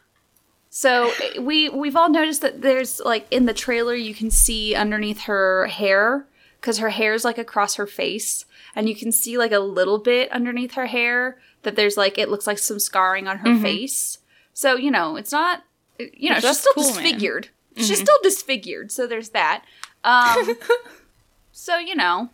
So 0.70 1.12
we 1.40 1.68
we've 1.70 1.96
all 1.96 2.10
noticed 2.10 2.42
that 2.42 2.60
there's 2.60 3.00
like 3.00 3.26
in 3.30 3.46
the 3.46 3.54
trailer 3.54 3.94
you 3.94 4.14
can 4.14 4.30
see 4.30 4.74
underneath 4.74 5.22
her 5.22 5.66
hair 5.66 6.26
because 6.60 6.78
her 6.78 6.90
hair's 6.90 7.24
like 7.24 7.38
across 7.38 7.76
her 7.76 7.86
face 7.86 8.44
and 8.74 8.88
you 8.88 8.94
can 8.94 9.12
see 9.12 9.38
like 9.38 9.52
a 9.52 9.58
little 9.58 9.98
bit 9.98 10.30
underneath 10.30 10.74
her 10.74 10.86
hair 10.86 11.38
that 11.62 11.76
there's 11.76 11.96
like 11.96 12.18
it 12.18 12.28
looks 12.28 12.46
like 12.46 12.58
some 12.58 12.78
scarring 12.78 13.26
on 13.26 13.38
her 13.38 13.58
face. 13.58 14.18
So 14.52 14.76
you 14.76 14.90
know 14.90 15.16
it's 15.16 15.32
not 15.32 15.64
you 15.98 16.30
know 16.30 16.40
she's 16.40 16.58
still 16.58 16.72
cool, 16.74 16.84
man. 16.84 16.92
Mm-hmm. 16.92 17.02
disfigured. 17.02 17.48
She's 17.76 18.00
still 18.00 18.18
disfigured. 18.22 18.90
So 18.90 19.06
there's 19.06 19.30
that. 19.30 19.64
Um, 20.02 20.56
so 21.52 21.78
you 21.78 21.94
know, 21.94 22.30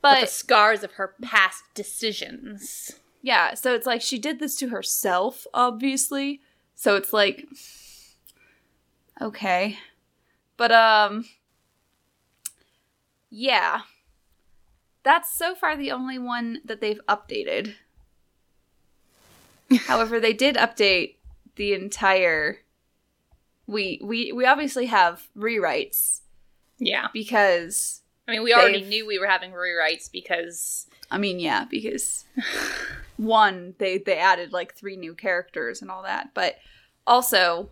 but 0.00 0.16
the 0.16 0.20
but 0.22 0.30
scars 0.30 0.82
of 0.82 0.92
her 0.92 1.14
past 1.22 1.62
decisions. 1.74 2.92
Yeah, 3.22 3.54
so 3.54 3.74
it's 3.74 3.86
like 3.86 4.02
she 4.02 4.18
did 4.18 4.40
this 4.40 4.56
to 4.56 4.68
herself, 4.68 5.46
obviously. 5.54 6.40
So 6.74 6.96
it's 6.96 7.12
like 7.12 7.46
okay. 9.20 9.78
But 10.56 10.72
um 10.72 11.24
yeah. 13.34 13.80
That's 15.04 15.32
so 15.36 15.54
far 15.54 15.76
the 15.76 15.90
only 15.90 16.18
one 16.18 16.60
that 16.64 16.80
they've 16.80 17.00
updated. 17.08 17.74
However, 19.86 20.20
they 20.20 20.34
did 20.34 20.54
update 20.56 21.16
the 21.56 21.72
entire 21.72 22.58
we 23.66 24.00
we 24.02 24.32
we 24.32 24.44
obviously 24.44 24.86
have 24.86 25.28
rewrites 25.36 26.20
Yeah. 26.78 27.08
because 27.12 28.02
I 28.28 28.32
mean, 28.32 28.42
we 28.42 28.52
already 28.52 28.82
knew 28.82 29.06
we 29.06 29.18
were 29.18 29.26
having 29.26 29.52
rewrites 29.52 30.10
because 30.12 30.86
I 31.10 31.18
mean, 31.18 31.40
yeah, 31.40 31.64
because 31.70 32.24
one, 33.16 33.74
they 33.78 33.98
they 33.98 34.18
added 34.18 34.52
like 34.52 34.74
three 34.74 34.96
new 34.96 35.14
characters 35.14 35.80
and 35.82 35.90
all 35.90 36.02
that, 36.02 36.30
but 36.34 36.56
also, 37.06 37.70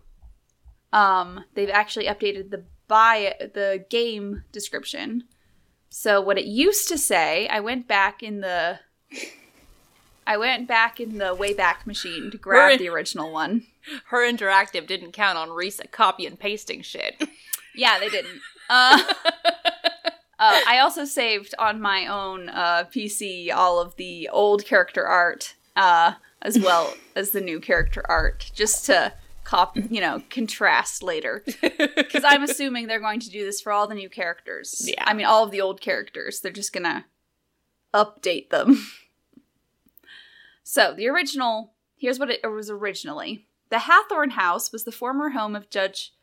um, 0.93 1.45
they've 1.55 1.71
actually 1.71 2.07
updated 2.07 2.51
the 2.51 2.65
buy 2.89 3.35
the 3.55 3.85
game 3.91 4.45
description. 4.53 5.25
So 5.91 6.21
what 6.21 6.39
it 6.39 6.45
used 6.47 6.89
to 6.89 6.97
say, 6.99 7.49
I 7.49 7.61
went 7.61 7.89
back 7.89 8.23
in 8.23 8.41
the, 8.41 8.79
I 10.27 10.37
went 10.37 10.69
back 10.69 11.01
in 11.01 11.19
the 11.19 11.35
Wayback 11.37 11.85
Machine 11.87 12.31
to 12.31 12.39
grab 12.39 12.69
We're- 12.71 12.77
the 12.79 12.89
original 12.89 13.33
one. 13.33 13.67
her 14.07 14.19
interactive 14.31 14.87
didn't 14.87 15.13
count 15.13 15.37
on 15.37 15.49
Risa 15.49 15.91
copy 15.91 16.27
and 16.27 16.39
pasting 16.39 16.83
shit. 16.83 17.23
Yeah, 17.75 17.99
they 17.99 18.09
didn't. 18.09 18.41
Uh, 18.69 19.03
uh, 20.39 20.61
I 20.67 20.79
also 20.81 21.05
saved 21.05 21.55
on 21.59 21.81
my 21.81 22.07
own 22.07 22.49
uh, 22.51 22.85
PC 22.85 23.53
all 23.53 23.81
of 23.81 23.97
the 23.97 24.29
old 24.29 24.65
character 24.65 25.05
art 25.07 25.55
uh, 25.77 26.15
as 26.43 26.59
well 26.59 26.95
as 27.17 27.31
the 27.31 27.41
new 27.41 27.59
character 27.59 28.05
art, 28.09 28.51
just 28.55 28.87
to 28.87 29.13
cop, 29.51 29.77
you 29.77 30.01
know, 30.01 30.23
contrast 30.31 31.03
later. 31.03 31.43
Because 31.61 32.25
I'm 32.25 32.45
assuming 32.45 32.87
they're 32.87 33.01
going 33.01 33.21
to 33.21 33.31
do 33.31 33.45
this 33.45 33.61
for 33.61 33.73
all 33.73 33.89
the 33.89 33.95
new 33.95 34.09
characters. 34.09 34.85
Yeah. 34.87 35.05
I 35.05 35.13
mean, 35.13 35.27
all 35.27 35.45
of 35.45 35.51
the 35.51 35.61
old 35.61 35.81
characters. 35.81 36.41
They're 36.41 36.53
just 36.53 36.73
gonna 36.73 37.07
update 37.93 38.51
them. 38.51 38.87
so 40.63 40.95
the 40.95 41.09
original. 41.09 41.73
Here's 41.97 42.19
what 42.19 42.31
it 42.31 42.47
was 42.49 42.71
originally. 42.71 43.47
The 43.69 43.77
Hathorn 43.77 44.31
House 44.33 44.73
was 44.73 44.85
the 44.85 44.93
former 44.93 45.31
home 45.31 45.55
of 45.55 45.69
Judge 45.69 46.15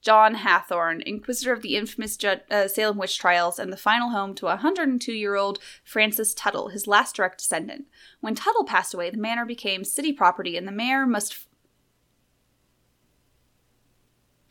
John 0.00 0.36
Hathorn, 0.36 1.02
inquisitor 1.02 1.52
of 1.52 1.62
the 1.62 1.76
infamous 1.76 2.16
Ju- 2.16 2.40
uh, 2.50 2.68
Salem 2.68 2.98
witch 2.98 3.18
trials, 3.18 3.58
and 3.58 3.72
the 3.72 3.76
final 3.76 4.10
home 4.10 4.34
to 4.36 4.46
a 4.46 4.50
102 4.50 5.12
year 5.12 5.34
old 5.34 5.58
Francis 5.82 6.32
Tuttle, 6.32 6.68
his 6.68 6.86
last 6.86 7.16
direct 7.16 7.38
descendant. 7.38 7.86
When 8.20 8.34
Tuttle 8.34 8.64
passed 8.64 8.94
away, 8.94 9.10
the 9.10 9.16
manor 9.16 9.44
became 9.44 9.84
city 9.84 10.12
property, 10.12 10.56
and 10.56 10.66
the 10.68 10.72
mayor 10.72 11.04
must. 11.06 11.47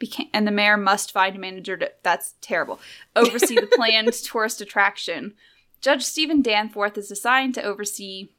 F- 0.01 0.10
Beca- 0.10 0.30
and 0.34 0.48
the 0.48 0.51
mayor 0.51 0.77
must 0.77 1.12
find 1.12 1.36
a 1.36 1.39
manager 1.39 1.77
to 1.77 1.92
that's 2.04 2.36
terrible 2.42 2.80
oversee 3.16 3.56
the 3.56 3.68
planned 3.75 4.13
tourist 4.13 4.62
attraction 4.62 5.34
judge 5.82 6.04
stephen 6.04 6.42
danforth 6.42 6.98
is 6.98 7.12
assigned 7.12 7.54
to 7.54 7.63
oversee 7.63 8.30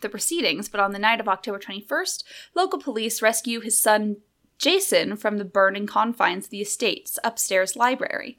the 0.00 0.08
proceedings 0.08 0.68
but 0.68 0.80
on 0.80 0.92
the 0.92 0.98
night 0.98 1.20
of 1.20 1.28
october 1.28 1.58
21st 1.58 2.24
local 2.54 2.78
police 2.78 3.22
rescue 3.22 3.60
his 3.60 3.80
son 3.80 4.16
Jason 4.58 5.16
from 5.16 5.38
the 5.38 5.44
burning 5.44 5.86
confines 5.86 6.46
of 6.46 6.50
the 6.50 6.60
estate's 6.60 7.18
upstairs 7.24 7.76
library. 7.76 8.38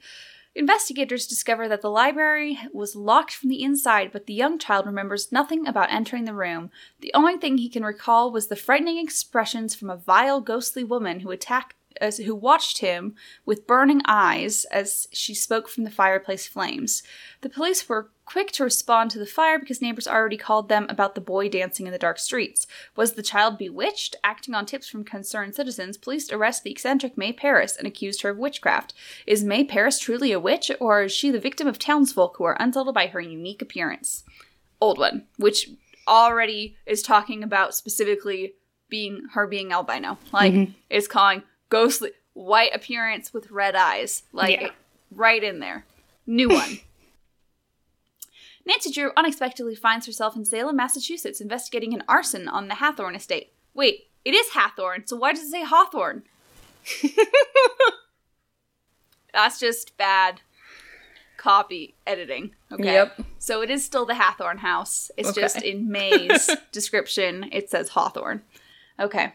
Investigators 0.54 1.26
discover 1.26 1.68
that 1.68 1.82
the 1.82 1.90
library 1.90 2.58
was 2.72 2.96
locked 2.96 3.34
from 3.34 3.50
the 3.50 3.62
inside, 3.62 4.10
but 4.10 4.24
the 4.24 4.32
young 4.32 4.58
child 4.58 4.86
remembers 4.86 5.30
nothing 5.30 5.66
about 5.66 5.92
entering 5.92 6.24
the 6.24 6.32
room. 6.32 6.70
The 7.00 7.12
only 7.12 7.36
thing 7.36 7.58
he 7.58 7.68
can 7.68 7.84
recall 7.84 8.32
was 8.32 8.46
the 8.46 8.56
frightening 8.56 8.98
expressions 8.98 9.74
from 9.74 9.90
a 9.90 9.96
vile, 9.96 10.40
ghostly 10.40 10.82
woman 10.82 11.20
who 11.20 11.30
attacked. 11.30 11.74
As, 12.00 12.18
who 12.18 12.34
watched 12.34 12.78
him 12.78 13.14
with 13.44 13.66
burning 13.66 14.02
eyes 14.06 14.64
as 14.66 15.08
she 15.12 15.34
spoke 15.34 15.68
from 15.68 15.84
the 15.84 15.90
fireplace 15.90 16.46
flames. 16.46 17.02
The 17.40 17.48
police 17.48 17.88
were 17.88 18.10
quick 18.24 18.50
to 18.52 18.64
respond 18.64 19.10
to 19.10 19.18
the 19.18 19.26
fire 19.26 19.58
because 19.58 19.80
neighbors 19.80 20.08
already 20.08 20.36
called 20.36 20.68
them 20.68 20.86
about 20.88 21.14
the 21.14 21.20
boy 21.20 21.48
dancing 21.48 21.86
in 21.86 21.92
the 21.92 21.98
dark 21.98 22.18
streets. 22.18 22.66
Was 22.96 23.12
the 23.12 23.22
child 23.22 23.56
bewitched? 23.56 24.16
Acting 24.24 24.54
on 24.54 24.66
tips 24.66 24.88
from 24.88 25.04
concerned 25.04 25.54
citizens, 25.54 25.96
police 25.96 26.30
arrest 26.30 26.64
the 26.64 26.70
eccentric 26.70 27.16
May 27.16 27.32
Paris 27.32 27.76
and 27.76 27.86
accused 27.86 28.22
her 28.22 28.30
of 28.30 28.38
witchcraft. 28.38 28.92
Is 29.26 29.44
May 29.44 29.64
Paris 29.64 29.98
truly 29.98 30.32
a 30.32 30.40
witch, 30.40 30.70
or 30.80 31.04
is 31.04 31.12
she 31.12 31.30
the 31.30 31.38
victim 31.38 31.68
of 31.68 31.78
townsfolk 31.78 32.36
who 32.36 32.44
are 32.44 32.56
unsettled 32.60 32.94
by 32.94 33.06
her 33.06 33.20
unique 33.20 33.62
appearance? 33.62 34.24
Old 34.80 34.98
one, 34.98 35.26
which 35.38 35.70
already 36.06 36.76
is 36.84 37.02
talking 37.02 37.42
about 37.42 37.74
specifically 37.74 38.54
being 38.88 39.22
her 39.32 39.46
being 39.46 39.72
albino. 39.72 40.18
Like, 40.32 40.52
mm-hmm. 40.52 40.72
is 40.90 41.08
calling 41.08 41.42
ghostly 41.68 42.12
white 42.34 42.74
appearance 42.74 43.32
with 43.32 43.50
red 43.50 43.74
eyes. 43.74 44.22
Like, 44.32 44.60
Yeah. 44.60 44.70
right 45.10 45.42
in 45.42 45.60
there. 45.60 45.84
New 46.26 46.48
one. 46.48 46.80
Nancy 48.66 48.90
Drew 48.90 49.12
unexpectedly 49.16 49.76
finds 49.76 50.06
herself 50.06 50.34
in 50.36 50.44
Salem, 50.44 50.74
Massachusetts, 50.76 51.40
investigating 51.40 51.94
an 51.94 52.02
arson 52.08 52.48
on 52.48 52.66
the 52.68 52.74
Hathorn 52.74 53.14
estate. 53.14 53.52
Wait, 53.74 54.08
it 54.24 54.34
is 54.34 54.48
Hathorn, 54.48 55.08
so 55.08 55.16
why 55.16 55.32
does 55.32 55.42
it 55.44 55.50
say 55.50 55.62
Hawthorne? 55.64 56.24
That's 59.32 59.60
just 59.60 59.96
bad 59.96 60.40
copy 61.36 61.94
editing. 62.06 62.52
Okay. 62.72 62.84
Yep. 62.94 63.20
So 63.38 63.60
it 63.62 63.70
is 63.70 63.84
still 63.84 64.06
the 64.06 64.14
Hathorn 64.14 64.58
house. 64.58 65.10
It's 65.16 65.28
Okay. 65.30 65.40
just 65.42 65.62
in 65.62 65.90
May's 65.90 66.50
description, 66.72 67.48
it 67.52 67.70
says 67.70 67.90
Hawthorne. 67.90 68.42
Okay. 68.98 69.34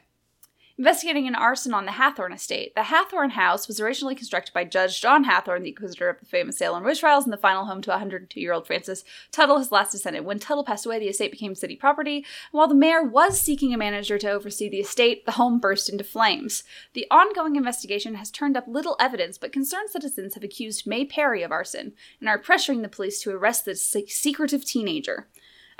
Investigating 0.81 1.27
an 1.27 1.35
arson 1.35 1.75
on 1.75 1.85
the 1.85 1.91
Hathorn 1.91 2.33
estate. 2.33 2.73
The 2.73 2.81
Hathorn 2.81 3.33
house 3.33 3.67
was 3.67 3.79
originally 3.79 4.15
constructed 4.15 4.51
by 4.51 4.63
Judge 4.63 4.99
John 4.99 5.25
Hathorn, 5.25 5.61
the 5.61 5.69
inquisitor 5.69 6.09
of 6.09 6.19
the 6.19 6.25
famous 6.25 6.57
Salem 6.57 6.83
witch 6.83 7.01
trials, 7.01 7.23
and 7.23 7.31
the 7.31 7.37
final 7.37 7.65
home 7.65 7.83
to 7.83 7.91
102 7.91 8.41
year 8.41 8.51
old 8.51 8.65
Francis 8.65 9.03
Tuttle, 9.31 9.59
his 9.59 9.71
last 9.71 9.91
descendant. 9.91 10.25
When 10.25 10.39
Tuttle 10.39 10.63
passed 10.63 10.87
away, 10.87 10.97
the 10.97 11.05
estate 11.05 11.31
became 11.31 11.53
city 11.53 11.75
property. 11.75 12.15
And 12.15 12.25
while 12.53 12.67
the 12.67 12.73
mayor 12.73 13.03
was 13.03 13.39
seeking 13.39 13.75
a 13.75 13.77
manager 13.77 14.17
to 14.17 14.31
oversee 14.31 14.69
the 14.69 14.79
estate, 14.79 15.27
the 15.27 15.33
home 15.33 15.59
burst 15.59 15.87
into 15.87 16.03
flames. 16.03 16.63
The 16.93 17.05
ongoing 17.11 17.57
investigation 17.57 18.15
has 18.15 18.31
turned 18.31 18.57
up 18.57 18.67
little 18.67 18.95
evidence, 18.99 19.37
but 19.37 19.53
concerned 19.53 19.91
citizens 19.91 20.33
have 20.33 20.43
accused 20.43 20.87
May 20.87 21.05
Perry 21.05 21.43
of 21.43 21.51
arson 21.51 21.93
and 22.19 22.27
are 22.27 22.41
pressuring 22.41 22.81
the 22.81 22.89
police 22.89 23.21
to 23.21 23.29
arrest 23.29 23.65
the 23.65 23.75
secretive 23.75 24.65
teenager. 24.65 25.27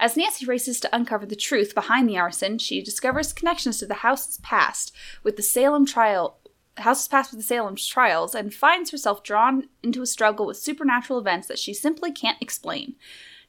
As 0.02 0.18
Nancy 0.18 0.48
races 0.48 0.80
to 0.80 0.96
uncover 0.96 1.28
the 1.28 1.36
truth 1.36 1.76
behind 1.76 2.10
the 2.10 2.18
arson, 2.18 2.58
she 2.58 2.82
discovers 2.82 3.32
connections 3.32 3.78
to 3.78 3.86
the 3.86 3.94
house's 3.94 4.40
past 4.40 4.92
with 5.22 5.36
the 5.38 5.44
Salem 5.44 5.86
trial 5.86 6.40
house's 6.78 7.08
past 7.08 7.32
with 7.32 7.40
the 7.40 7.46
Salem's 7.46 7.86
trials 7.86 8.34
and 8.34 8.52
finds 8.52 8.90
herself 8.90 9.22
drawn 9.22 9.68
into 9.84 10.02
a 10.02 10.08
struggle 10.08 10.48
with 10.48 10.58
supernatural 10.58 11.20
events 11.20 11.48
that 11.48 11.60
she 11.60 11.72
simply 11.72 12.12
can't 12.12 12.42
explain. 12.42 12.96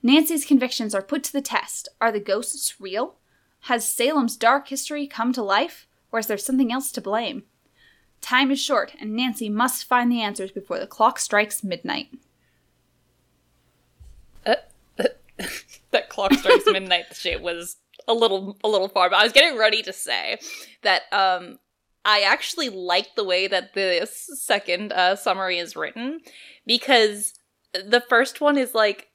Nancy's 0.02 0.44
convictions 0.44 0.94
are 0.94 1.00
put 1.00 1.24
to 1.24 1.32
the 1.32 1.40
test. 1.40 1.88
Are 2.02 2.12
the 2.12 2.20
ghosts 2.20 2.78
real? 2.78 3.14
Has 3.60 3.88
Salem's 3.88 4.36
dark 4.36 4.68
history 4.68 5.06
come 5.06 5.32
to 5.32 5.42
life? 5.42 5.86
Or 6.10 6.18
is 6.18 6.26
there 6.26 6.36
something 6.36 6.70
else 6.70 6.92
to 6.92 7.00
blame? 7.00 7.44
Time 8.20 8.50
is 8.50 8.60
short, 8.60 8.94
and 9.00 9.14
Nancy 9.14 9.48
must 9.48 9.84
find 9.84 10.12
the 10.12 10.20
answers 10.20 10.52
before 10.52 10.78
the 10.78 10.86
clock 10.86 11.18
strikes 11.18 11.64
midnight. 11.64 12.08
that 15.90 16.08
clock 16.08 16.32
strikes 16.34 16.64
midnight 16.66 17.06
shit 17.14 17.42
was 17.42 17.76
a 18.08 18.14
little 18.14 18.58
a 18.64 18.68
little 18.68 18.88
far, 18.88 19.10
but 19.10 19.16
I 19.16 19.24
was 19.24 19.32
getting 19.32 19.58
ready 19.58 19.82
to 19.82 19.92
say 19.92 20.38
that 20.82 21.02
um 21.12 21.58
I 22.04 22.22
actually 22.22 22.68
like 22.68 23.14
the 23.14 23.24
way 23.24 23.46
that 23.46 23.74
the 23.74 24.08
second 24.10 24.92
uh, 24.92 25.14
summary 25.16 25.58
is 25.58 25.76
written 25.76 26.20
because 26.66 27.34
the 27.72 28.02
first 28.08 28.40
one 28.40 28.58
is 28.58 28.74
like, 28.74 29.08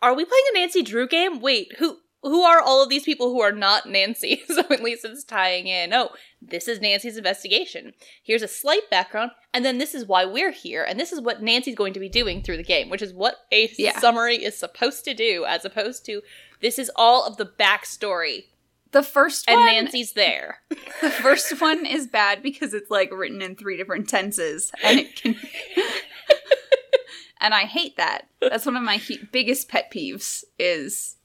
are 0.00 0.14
we 0.14 0.24
playing 0.24 0.44
a 0.52 0.58
Nancy 0.58 0.82
Drew 0.82 1.08
game? 1.08 1.40
Wait, 1.40 1.72
who 1.78 1.98
who 2.22 2.42
are 2.42 2.60
all 2.60 2.82
of 2.82 2.88
these 2.90 3.04
people 3.04 3.30
who 3.30 3.40
are 3.40 3.52
not 3.52 3.86
Nancy? 3.88 4.42
so 4.48 4.60
at 4.70 4.82
least 4.82 5.04
it's 5.04 5.24
tying 5.24 5.66
in. 5.66 5.92
Oh, 5.94 6.10
this 6.42 6.68
is 6.68 6.80
Nancy's 6.80 7.16
investigation. 7.16 7.92
Here's 8.22 8.42
a 8.42 8.48
slight 8.48 8.90
background, 8.90 9.30
and 9.54 9.64
then 9.64 9.78
this 9.78 9.94
is 9.94 10.06
why 10.06 10.24
we're 10.24 10.52
here, 10.52 10.84
and 10.84 11.00
this 11.00 11.12
is 11.12 11.20
what 11.20 11.42
Nancy's 11.42 11.74
going 11.76 11.94
to 11.94 12.00
be 12.00 12.08
doing 12.08 12.42
through 12.42 12.58
the 12.58 12.62
game, 12.62 12.90
which 12.90 13.02
is 13.02 13.14
what 13.14 13.36
a 13.50 13.70
Yeah. 13.78 13.98
summary 13.98 14.36
is 14.36 14.56
supposed 14.56 15.04
to 15.06 15.14
do, 15.14 15.44
as 15.46 15.64
opposed 15.64 16.04
to 16.06 16.20
this 16.60 16.78
is 16.78 16.90
all 16.94 17.24
of 17.24 17.36
the 17.38 17.46
backstory, 17.46 18.44
The 18.92 19.02
first 19.02 19.48
one, 19.48 19.56
and 19.58 19.66
Nancy's 19.66 20.12
there. 20.12 20.58
the 21.00 21.10
first 21.10 21.58
one 21.60 21.86
is 21.86 22.06
bad 22.06 22.42
because 22.42 22.74
it's 22.74 22.90
like 22.90 23.10
written 23.12 23.40
in 23.40 23.56
three 23.56 23.76
different 23.78 24.08
tenses, 24.08 24.72
and 24.84 24.98
it 25.00 25.16
can. 25.16 25.36
and 27.40 27.54
I 27.54 27.62
hate 27.62 27.96
that. 27.96 28.26
That's 28.40 28.66
one 28.66 28.76
of 28.76 28.82
my 28.82 28.96
he- 28.96 29.20
biggest 29.32 29.68
pet 29.68 29.90
peeves 29.90 30.44
is 30.58 31.16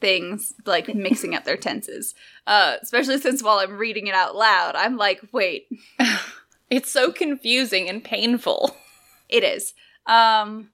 things 0.00 0.54
like 0.66 0.94
mixing 0.94 1.34
up 1.34 1.44
their 1.44 1.56
tenses. 1.56 2.14
Uh, 2.46 2.76
especially 2.82 3.18
since 3.18 3.42
while 3.42 3.58
I'm 3.58 3.76
reading 3.78 4.06
it 4.06 4.14
out 4.14 4.34
loud, 4.36 4.74
I'm 4.76 4.96
like, 4.96 5.20
wait, 5.32 5.68
It's 6.70 6.90
so 6.90 7.10
confusing 7.10 7.88
and 7.88 8.02
painful. 8.04 8.76
It 9.28 9.42
is. 9.44 9.74
Um 10.06 10.70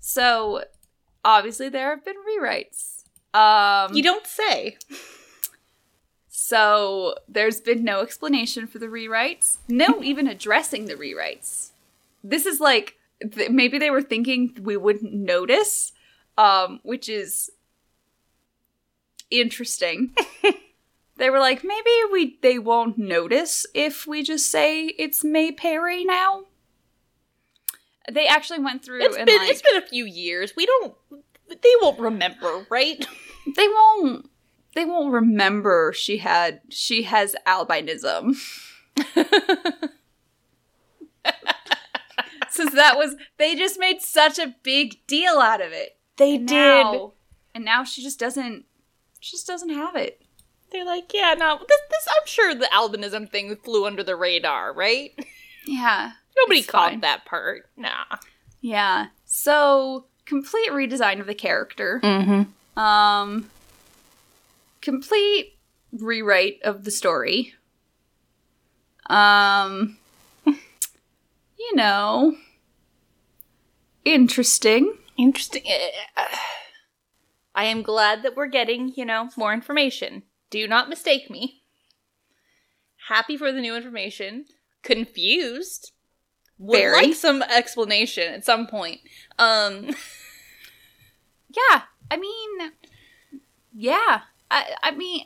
so 0.00 0.64
obviously 1.24 1.68
there 1.68 1.90
have 1.90 2.04
been 2.04 2.16
rewrites. 2.28 3.02
Um 3.32 3.94
You 3.94 4.02
don't 4.02 4.26
say. 4.26 4.76
so 6.28 7.14
there's 7.28 7.60
been 7.60 7.84
no 7.84 8.00
explanation 8.00 8.66
for 8.66 8.78
the 8.78 8.86
rewrites. 8.86 9.58
No 9.68 10.02
even 10.02 10.26
addressing 10.26 10.86
the 10.86 10.94
rewrites. 10.94 11.70
This 12.22 12.44
is 12.46 12.60
like 12.60 12.96
th- 13.20 13.50
maybe 13.50 13.78
they 13.78 13.90
were 13.90 14.02
thinking 14.02 14.56
we 14.62 14.76
wouldn't 14.76 15.12
notice 15.12 15.92
um 16.36 16.80
which 16.82 17.08
is 17.08 17.50
interesting. 19.30 20.14
they 21.16 21.30
were 21.30 21.38
like 21.40 21.64
maybe 21.64 21.90
we 22.10 22.38
they 22.42 22.58
won't 22.58 22.98
notice 22.98 23.66
if 23.74 24.06
we 24.06 24.22
just 24.22 24.50
say 24.50 24.86
it's 24.86 25.24
May 25.24 25.52
Perry 25.52 26.04
now. 26.04 26.44
They 28.10 28.26
actually 28.26 28.58
went 28.60 28.84
through 28.84 29.02
It's 29.02 29.16
and 29.16 29.26
been 29.26 29.38
like 29.38 29.50
it's 29.50 29.62
been 29.62 29.82
a 29.82 29.86
few 29.86 30.04
years. 30.04 30.52
We 30.56 30.66
don't. 30.66 30.94
They 31.48 31.72
won't 31.80 31.98
remember, 32.00 32.66
right? 32.70 33.04
they 33.56 33.68
won't 33.68 34.28
they 34.74 34.84
won't 34.84 35.12
remember 35.12 35.92
she 35.94 36.18
had 36.18 36.60
she 36.68 37.04
has 37.04 37.34
albinism 37.46 38.34
since 42.50 42.72
that 42.74 42.96
was 42.96 43.16
they 43.38 43.54
just 43.54 43.78
made 43.78 44.00
such 44.00 44.38
a 44.38 44.54
big 44.62 45.06
deal 45.06 45.38
out 45.38 45.60
of 45.60 45.72
it 45.72 45.96
They 46.16 46.36
and 46.36 46.46
now, 46.46 47.12
and 47.54 47.64
now 47.64 47.84
she 47.84 48.02
just 48.02 48.18
doesn't 48.18 48.64
just 49.30 49.46
doesn't 49.46 49.70
have 49.70 49.96
it 49.96 50.20
They're 50.72 50.84
like, 50.84 51.12
yeah, 51.14 51.34
no. 51.38 51.58
This, 51.58 51.80
this. 51.90 52.06
I'm 52.10 52.26
sure 52.26 52.54
the 52.54 52.66
albinism 52.72 53.30
thing 53.30 53.54
flew 53.56 53.86
under 53.86 54.02
the 54.02 54.16
radar, 54.16 54.72
right? 54.72 55.12
yeah 55.66 56.12
Nobody 56.36 56.62
caught 56.62 56.90
fine. 56.90 57.00
that 57.00 57.24
part. 57.24 57.68
Nah. 57.76 58.04
yeah 58.60 59.06
so 59.24 60.06
complete 60.26 60.70
redesign 60.70 61.20
of 61.20 61.26
the 61.26 61.34
character 61.34 62.00
Mm-hmm. 62.02 62.78
um 62.80 63.48
complete 64.80 65.56
rewrite 65.92 66.60
of 66.64 66.84
the 66.84 66.90
story 66.90 67.54
um 69.06 69.96
you 70.46 71.74
know 71.74 72.36
interesting 74.04 74.96
Interesting. 75.16 75.62
I 77.54 77.64
am 77.64 77.82
glad 77.82 78.22
that 78.22 78.36
we're 78.36 78.46
getting, 78.46 78.92
you 78.96 79.04
know, 79.04 79.30
more 79.36 79.52
information. 79.52 80.22
Do 80.50 80.66
not 80.66 80.88
mistake 80.88 81.30
me. 81.30 81.62
Happy 83.08 83.36
for 83.36 83.52
the 83.52 83.60
new 83.60 83.76
information. 83.76 84.46
Confused. 84.82 85.92
Would 86.58 86.78
Very. 86.78 86.92
like 87.06 87.14
some 87.14 87.42
explanation 87.42 88.32
at 88.32 88.44
some 88.44 88.66
point. 88.66 89.00
Um, 89.38 89.90
yeah 91.56 91.82
i 92.10 92.16
mean 92.16 92.72
yeah 93.72 94.20
i 94.50 94.74
i 94.82 94.90
mean 94.90 95.24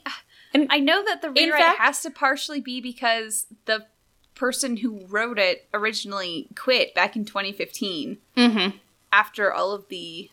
And 0.54 0.66
i 0.70 0.78
know 0.78 1.04
that 1.04 1.22
the 1.22 1.30
rewrite 1.30 1.60
fact- 1.60 1.80
has 1.80 2.02
to 2.02 2.10
partially 2.10 2.60
be 2.60 2.80
because 2.80 3.46
the 3.64 3.86
person 4.34 4.78
who 4.78 5.04
wrote 5.06 5.38
it 5.38 5.68
originally 5.74 6.48
quit 6.54 6.94
back 6.94 7.16
in 7.16 7.24
2015 7.24 8.18
mm-hmm. 8.36 8.76
after 9.12 9.52
all 9.52 9.72
of 9.72 9.88
the 9.88 10.30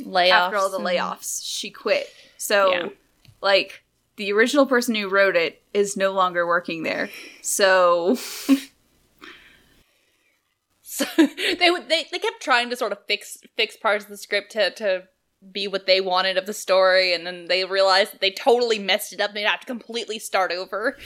layoffs. 0.00 0.30
after 0.30 0.56
all 0.56 0.70
the 0.70 0.76
and- 0.78 0.86
layoffs 0.86 1.40
she 1.44 1.70
quit 1.70 2.08
so 2.36 2.70
Yeah. 2.72 2.88
like 3.40 3.82
the 4.16 4.32
original 4.32 4.66
person 4.66 4.94
who 4.94 5.08
wrote 5.08 5.36
it 5.36 5.62
is 5.74 5.96
no 5.96 6.12
longer 6.12 6.46
working 6.46 6.82
there 6.82 7.08
so 7.42 8.16
So 10.82 11.04
they 11.16 11.70
would 11.70 11.88
they, 11.88 12.06
they 12.10 12.18
kept 12.18 12.42
trying 12.42 12.70
to 12.70 12.76
sort 12.76 12.92
of 12.92 12.98
fix 13.06 13.38
fix 13.56 13.76
parts 13.76 14.04
of 14.04 14.10
the 14.10 14.16
script 14.16 14.52
to 14.52 14.70
to 14.76 15.04
be 15.52 15.68
what 15.68 15.86
they 15.86 16.00
wanted 16.00 16.36
of 16.36 16.46
the 16.46 16.52
story, 16.52 17.14
and 17.14 17.24
then 17.24 17.46
they 17.46 17.64
realized 17.64 18.12
that 18.12 18.20
they 18.20 18.32
totally 18.32 18.78
messed 18.80 19.12
it 19.12 19.20
up. 19.20 19.32
They'd 19.32 19.44
have 19.44 19.60
to 19.60 19.66
completely 19.66 20.18
start 20.18 20.50
over. 20.50 20.96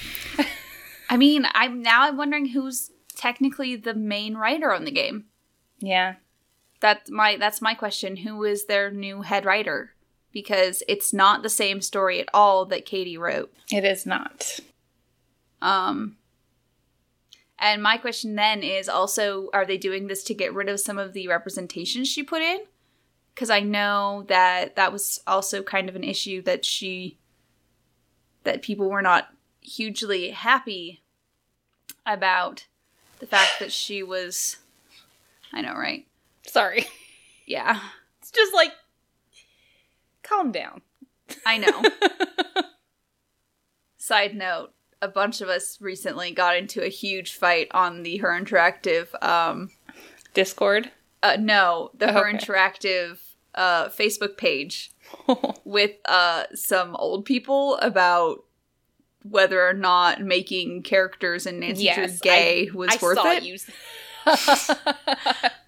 i 1.10 1.16
mean 1.18 1.44
i'm 1.52 1.82
now 1.82 2.04
i'm 2.08 2.16
wondering 2.16 2.46
who's 2.46 2.90
technically 3.16 3.76
the 3.76 3.92
main 3.92 4.34
writer 4.34 4.72
on 4.72 4.84
the 4.84 4.90
game 4.90 5.26
Yeah, 5.80 6.14
That's 6.82 7.08
my 7.10 7.36
that's 7.36 7.62
my 7.62 7.74
question. 7.74 8.16
Who 8.16 8.42
is 8.42 8.66
their 8.66 8.90
new 8.90 9.22
head 9.22 9.44
writer? 9.46 9.92
Because 10.32 10.82
it's 10.88 11.12
not 11.12 11.42
the 11.42 11.48
same 11.48 11.80
story 11.80 12.20
at 12.20 12.28
all 12.34 12.66
that 12.66 12.84
Katie 12.84 13.16
wrote. 13.16 13.54
it 13.70 13.84
is 13.84 14.04
not. 14.04 14.58
Um 15.62 16.16
and 17.56 17.80
my 17.80 17.96
question 17.98 18.34
then 18.34 18.64
is 18.64 18.88
also 18.88 19.48
are 19.54 19.64
they 19.64 19.78
doing 19.78 20.08
this 20.08 20.24
to 20.24 20.34
get 20.34 20.52
rid 20.52 20.68
of 20.68 20.80
some 20.80 20.98
of 20.98 21.12
the 21.12 21.28
representation 21.28 22.04
she 22.04 22.24
put 22.24 22.42
in? 22.42 22.58
Cuz 23.36 23.48
I 23.48 23.60
know 23.60 24.24
that 24.26 24.74
that 24.74 24.92
was 24.92 25.20
also 25.24 25.62
kind 25.62 25.88
of 25.88 25.94
an 25.94 26.04
issue 26.04 26.42
that 26.42 26.64
she 26.64 27.16
that 28.42 28.60
people 28.60 28.90
were 28.90 29.02
not 29.02 29.32
hugely 29.60 30.30
happy 30.30 31.00
about 32.04 32.66
the 33.20 33.26
fact 33.26 33.60
that 33.60 33.70
she 33.70 34.02
was 34.02 34.56
I 35.52 35.60
know, 35.60 35.74
right? 35.74 36.06
Sorry, 36.46 36.86
Yeah. 37.46 37.80
it's 38.20 38.30
just 38.30 38.52
like 38.54 38.72
calm 40.22 40.52
down. 40.52 40.82
I 41.46 41.58
know. 41.58 41.82
Side 43.96 44.34
note, 44.34 44.72
a 45.00 45.08
bunch 45.08 45.40
of 45.40 45.48
us 45.48 45.80
recently 45.80 46.32
got 46.32 46.56
into 46.56 46.82
a 46.84 46.88
huge 46.88 47.34
fight 47.34 47.68
on 47.72 48.02
the 48.02 48.18
Her 48.18 48.28
Interactive 48.38 49.08
um 49.24 49.70
Discord. 50.34 50.90
uh 51.22 51.36
no, 51.38 51.90
the 51.94 52.12
Her 52.12 52.28
Okay. 52.28 52.36
Interactive 52.38 53.18
uh 53.54 53.88
Facebook 53.88 54.36
page 54.36 54.92
with 55.64 55.92
uh 56.06 56.44
some 56.54 56.96
old 56.96 57.24
people 57.24 57.76
about 57.78 58.44
whether 59.22 59.64
or 59.66 59.72
not 59.74 60.20
making 60.20 60.82
characters 60.82 61.46
in 61.46 61.60
Nancy 61.60 61.84
Drew 61.94 62.02
Yes, 62.04 62.18
gay 62.20 62.70
was 62.74 62.90
I 62.90 62.98
worth 63.00 63.18
saw 63.18 63.30
it. 63.32 63.44
you. 63.44 63.56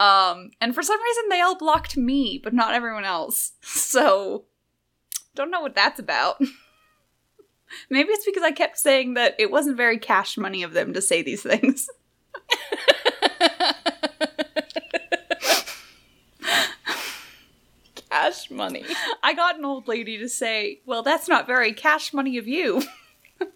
Um 0.00 0.50
and 0.60 0.74
for 0.74 0.82
some 0.82 1.00
reason 1.00 1.28
they 1.28 1.40
all 1.40 1.56
blocked 1.56 1.96
me, 1.96 2.40
but 2.42 2.52
not 2.54 2.74
everyone 2.74 3.04
else. 3.04 3.52
So 3.62 4.46
don't 5.34 5.50
know 5.50 5.60
what 5.60 5.74
that's 5.74 6.00
about. 6.00 6.40
Maybe 7.90 8.10
it's 8.10 8.24
because 8.26 8.42
I 8.42 8.50
kept 8.50 8.78
saying 8.78 9.14
that 9.14 9.36
it 9.38 9.50
wasn't 9.50 9.76
very 9.76 9.98
cash 9.98 10.36
money 10.36 10.62
of 10.64 10.72
them 10.72 10.92
to 10.94 11.00
say 11.00 11.22
these 11.22 11.42
things. 11.42 11.88
Cash 18.10 18.50
money. 18.50 18.84
I 19.22 19.34
got 19.34 19.56
an 19.58 19.64
old 19.64 19.86
lady 19.86 20.18
to 20.18 20.28
say, 20.28 20.80
"Well, 20.84 21.02
that's 21.04 21.28
not 21.28 21.46
very 21.46 21.72
cash 21.72 22.12
money 22.12 22.38
of 22.38 22.48
you," 22.48 22.82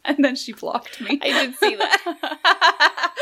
and 0.04 0.24
then 0.24 0.37
she 0.37 0.52
blocked 0.52 1.00
me. 1.00 1.18
I 1.20 1.30
did 1.33 1.57
see 1.57 1.74
that. 1.74 3.14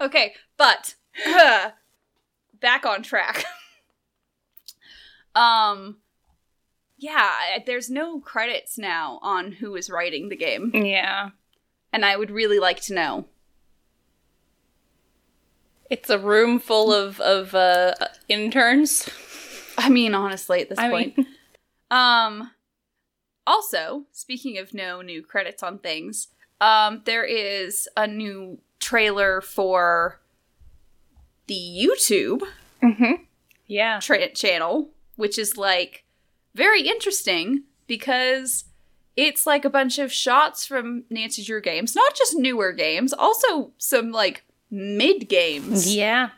okay, 0.00 0.34
but 0.56 0.94
uh, 1.26 1.70
back 2.66 2.84
on 2.84 3.00
track. 3.04 3.44
um, 5.36 5.98
yeah, 6.98 7.30
there's 7.64 7.88
no 7.88 8.18
credits 8.20 8.76
now 8.76 9.20
on 9.22 9.52
who 9.52 9.76
is 9.76 9.88
writing 9.88 10.28
the 10.30 10.36
game, 10.36 10.72
Yeah. 10.74 11.30
and 11.92 12.04
I 12.04 12.16
would 12.16 12.30
really 12.32 12.58
like 12.58 12.80
to 12.82 12.94
know. 12.94 13.26
It's 15.88 16.10
a 16.10 16.18
room 16.18 16.58
full 16.58 16.92
of 16.92 17.20
of 17.20 17.54
uh, 17.54 17.94
interns. 18.28 19.08
I 19.78 19.88
mean, 19.88 20.14
honestly, 20.14 20.60
at 20.62 20.68
this 20.68 20.78
I 20.78 20.90
point. 20.90 21.16
mean, 21.16 21.26
Um 21.92 22.50
also, 23.46 24.06
speaking 24.10 24.58
of 24.58 24.74
no 24.74 25.00
new 25.02 25.22
credits 25.22 25.62
on 25.62 25.78
things, 25.78 26.28
um 26.60 27.02
there 27.04 27.22
is 27.24 27.88
a 27.96 28.08
new 28.08 28.58
trailer 28.80 29.40
for 29.40 30.18
the 31.46 31.54
YouTube 31.54 32.42
mm-hmm. 32.82 33.22
yeah. 33.66 34.00
tra- 34.00 34.30
channel, 34.32 34.90
which 35.16 35.38
is 35.38 35.56
like 35.56 36.04
very 36.54 36.82
interesting 36.88 37.62
because 37.86 38.64
it's 39.16 39.46
like 39.46 39.64
a 39.64 39.70
bunch 39.70 39.98
of 39.98 40.12
shots 40.12 40.66
from 40.66 41.04
Nancy 41.10 41.42
Drew 41.44 41.60
games, 41.60 41.94
not 41.94 42.14
just 42.14 42.36
newer 42.36 42.72
games, 42.72 43.12
also 43.12 43.72
some 43.78 44.10
like 44.12 44.44
mid 44.70 45.28
games 45.28 45.94
Yeah. 45.94 46.30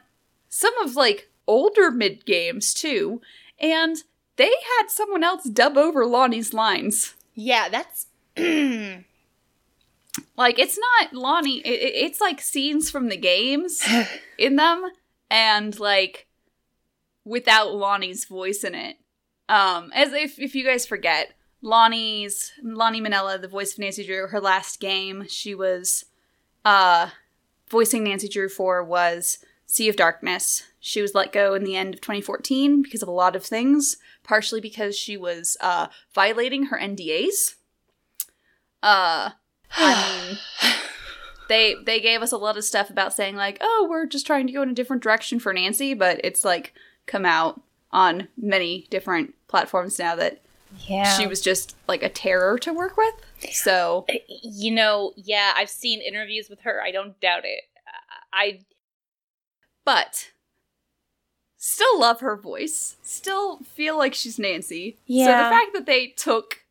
some 0.49 0.77
of 0.79 0.95
like 0.97 1.31
older 1.47 1.91
mid 1.91 2.25
games 2.27 2.75
too, 2.75 3.21
and 3.59 3.97
they 4.37 4.51
had 4.79 4.89
someone 4.89 5.25
else 5.25 5.45
dub 5.45 5.77
over 5.77 6.07
Lani's 6.07 6.53
lines. 6.55 7.15
Yeah, 7.35 7.69
that's 7.69 8.07
Like 10.37 10.59
it's 10.59 10.79
not 10.79 11.13
Lani, 11.13 11.59
it, 11.61 11.69
it- 11.81 11.95
it's 12.07 12.21
like 12.21 12.41
scenes 12.41 12.91
from 12.91 13.09
the 13.09 13.17
games 13.17 13.83
in 14.39 14.57
them, 14.57 14.85
and 15.31 15.79
like 15.79 16.27
without 17.25 17.75
Lani's 17.75 18.25
voice 18.25 18.65
in 18.65 18.75
it. 18.75 18.97
Um, 19.49 19.91
as 19.95 20.13
if 20.13 20.39
if 20.39 20.55
you 20.55 20.65
guys 20.65 20.87
forget, 20.87 21.33
Lani's 21.63 22.53
Lani 22.63 23.01
Minella, 23.01 23.41
the 23.41 23.49
voice 23.49 23.73
of 23.73 23.79
Nancy 23.79 24.05
Drew, 24.05 24.29
her 24.29 24.41
last 24.41 24.81
game 24.81 25.27
she 25.29 25.55
was 25.55 26.05
uh 26.65 27.11
voicing 27.69 28.05
Nancy 28.05 28.29
Drew 28.29 28.49
for 28.49 28.83
was 28.83 29.39
Sea 29.67 29.89
of 29.89 29.97
Darkness. 29.97 30.65
She 30.81 31.03
was 31.03 31.15
let 31.15 31.33
go 31.33 31.55
in 31.55 31.65
the 31.65 31.77
end 31.77 31.95
of 31.95 32.01
2014 32.01 32.83
because 32.83 33.03
of 33.03 33.09
a 33.09 33.13
lot 33.13 33.37
of 33.37 33.45
things, 33.45 33.97
partially 34.23 34.61
because 34.61 34.97
she 34.97 35.17
was 35.17 35.57
uh 35.61 35.89
violating 36.15 36.65
her 36.67 36.79
NDAs. 36.79 37.55
Uh 38.83 39.31
I 39.73 40.39
mean 40.63 40.75
they 41.49 41.75
they 41.85 42.01
gave 42.01 42.23
us 42.23 42.33
a 42.33 42.37
lot 42.37 42.57
of 42.57 42.65
stuff 42.65 42.91
about 42.91 43.13
saying 43.13 43.37
like, 43.37 43.59
"Oh, 43.61 43.87
we're 43.89 44.07
just 44.07 44.27
trying 44.27 44.47
to 44.47 44.53
go 44.53 44.63
in 44.63 44.71
a 44.71 44.75
different 44.75 45.03
direction 45.03 45.39
for 45.41 45.53
Nancy," 45.53 45.95
but 45.95 46.21
it's 46.25 46.45
like 46.45 46.75
come 47.07 47.25
out 47.25 47.61
on 47.91 48.29
many 48.37 48.87
different 48.91 49.35
platforms 49.49 49.99
now 49.99 50.15
that 50.15 50.41
yeah. 50.87 51.17
she 51.17 51.27
was 51.27 51.41
just 51.41 51.75
like 51.87 52.03
a 52.03 52.09
terror 52.09 52.59
to 52.59 52.73
work 52.73 52.97
with. 52.97 53.15
So, 53.53 54.05
uh, 54.11 54.15
You 54.43 54.71
know, 54.73 55.13
yeah, 55.17 55.53
I've 55.57 55.71
seen 55.71 56.01
interviews 56.01 56.51
with 56.51 56.61
her. 56.61 56.83
I 56.83 56.91
don't 56.91 57.19
doubt 57.21 57.45
it. 57.45 57.65
I 58.33 58.61
but 59.85 60.33
still 61.57 61.99
love 61.99 62.21
her 62.21 62.37
voice. 62.37 62.97
Still 63.03 63.61
feel 63.61 63.97
like 63.97 64.15
she's 64.15 64.39
Nancy. 64.39 64.93
So 64.93 65.03
Yeah. 65.07 65.45
the 65.45 65.57
fact 65.57 65.73
that 65.73 65.87
they 65.87 66.09
took 66.09 66.65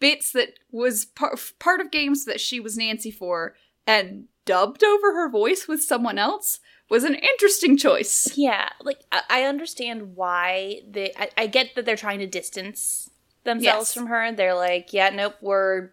bits 0.00 0.32
that 0.32 0.58
was 0.72 1.04
par- 1.04 1.36
part 1.58 1.80
of 1.80 1.90
games 1.92 2.24
that 2.24 2.40
she 2.40 2.58
was 2.58 2.76
Nancy 2.76 3.10
for 3.12 3.54
and 3.88 4.26
dubbed 4.44 4.84
over 4.84 5.12
her 5.14 5.28
voice 5.28 5.66
with 5.66 5.82
someone 5.82 6.18
else 6.18 6.60
was 6.88 7.04
an 7.04 7.14
interesting 7.14 7.76
choice. 7.76 8.32
Yeah, 8.36 8.68
like 8.80 9.00
I, 9.10 9.22
I 9.28 9.42
understand 9.44 10.14
why 10.16 10.80
they. 10.88 11.12
I, 11.18 11.30
I 11.36 11.46
get 11.48 11.74
that 11.74 11.84
they're 11.84 11.96
trying 11.96 12.20
to 12.20 12.26
distance 12.26 13.10
themselves 13.44 13.88
Yes. 13.90 13.94
from 13.94 14.06
her. 14.06 14.30
They're 14.32 14.54
like, 14.54 14.92
yeah, 14.92 15.10
nope, 15.10 15.34
we're. 15.40 15.90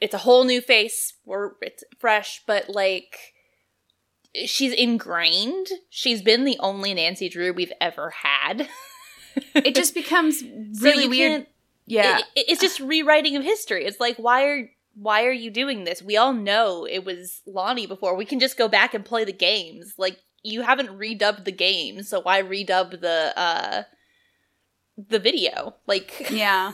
It's 0.00 0.14
a 0.14 0.18
whole 0.18 0.44
new 0.44 0.60
face. 0.60 1.14
We're 1.24 1.52
it's 1.62 1.82
fresh, 1.98 2.42
but 2.46 2.68
like, 2.68 3.34
she's 4.44 4.72
ingrained. 4.72 5.68
She's 5.90 6.22
been 6.22 6.44
the 6.44 6.56
only 6.60 6.94
Nancy 6.94 7.28
Drew 7.28 7.52
we've 7.52 7.72
ever 7.80 8.10
had. 8.10 8.68
It 9.54 9.74
just 9.74 9.94
becomes 10.02 10.42
really 10.80 11.04
you 11.04 11.10
weird. 11.10 11.46
Yeah. 11.86 12.18
it- 12.36 12.46
it's 12.48 12.60
just 12.60 12.80
rewriting 12.80 13.34
of 13.36 13.42
history. 13.42 13.84
It's 13.86 13.98
like 14.00 14.16
why 14.18 14.44
are 14.44 14.70
why 14.96 15.24
are 15.24 15.32
you 15.32 15.50
doing 15.50 15.84
this? 15.84 16.02
We 16.02 16.16
all 16.16 16.32
know 16.32 16.86
it 16.86 17.04
was 17.04 17.42
Lani 17.46 17.86
before. 17.86 18.16
We 18.16 18.24
can 18.24 18.40
just 18.40 18.56
go 18.56 18.66
back 18.66 18.94
and 18.94 19.04
play 19.04 19.24
the 19.24 19.32
games. 19.32 19.94
Like 19.98 20.18
you 20.42 20.62
haven't 20.62 20.98
redubbed 20.98 21.44
the 21.44 21.52
game, 21.52 22.02
so 22.02 22.20
why 22.20 22.42
redub 22.42 23.00
the 23.00 23.32
uh 23.36 23.82
the 24.96 25.18
video? 25.18 25.74
Like 25.86 26.26
Yeah. 26.30 26.72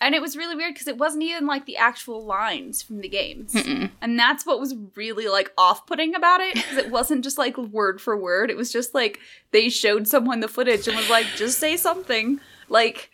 And 0.00 0.14
it 0.14 0.22
was 0.22 0.36
really 0.36 0.54
weird 0.54 0.74
because 0.74 0.86
it 0.86 0.96
wasn't 0.96 1.24
even 1.24 1.46
like 1.46 1.66
the 1.66 1.76
actual 1.76 2.24
lines 2.24 2.82
from 2.82 3.00
the 3.00 3.08
games. 3.08 3.52
Mm-mm. 3.52 3.90
And 4.00 4.16
that's 4.16 4.46
what 4.46 4.60
was 4.60 4.74
really 4.94 5.26
like 5.26 5.52
off 5.58 5.86
putting 5.86 6.14
about 6.14 6.40
it 6.40 6.54
because 6.54 6.76
it 6.76 6.90
wasn't 6.90 7.24
just 7.24 7.36
like 7.36 7.58
word 7.58 8.00
for 8.00 8.16
word. 8.16 8.48
It 8.48 8.56
was 8.56 8.72
just 8.72 8.94
like 8.94 9.18
they 9.50 9.68
showed 9.68 10.06
someone 10.06 10.38
the 10.38 10.46
footage 10.46 10.86
and 10.86 10.96
was 10.96 11.10
like, 11.10 11.26
just 11.36 11.58
say 11.58 11.76
something. 11.76 12.38
Like, 12.68 13.10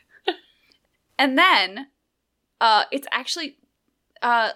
and 1.19 1.39
then 1.39 1.87
uh, 2.61 2.85
it's 2.93 3.09
actually, 3.11 3.57
uh, 4.25 4.53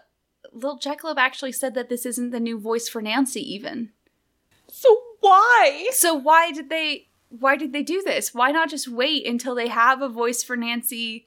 Lil 0.52 0.78
Jackalope 0.78 1.18
actually 1.18 1.52
said 1.52 1.74
that 1.74 1.90
this 1.90 2.06
isn't 2.06 2.30
the 2.30 2.40
new 2.40 2.58
voice 2.58 2.88
for 2.88 3.02
Nancy 3.02 3.42
even. 3.54 3.90
so 4.66 5.02
why? 5.20 5.90
So 5.92 6.14
why 6.14 6.50
did 6.52 6.70
they 6.70 7.08
why 7.28 7.56
did 7.56 7.72
they 7.74 7.82
do 7.82 8.02
this? 8.02 8.32
Why 8.32 8.50
not 8.50 8.70
just 8.70 8.88
wait 8.88 9.26
until 9.26 9.54
they 9.54 9.68
have 9.68 10.00
a 10.00 10.08
voice 10.08 10.42
for 10.42 10.56
Nancy 10.56 11.26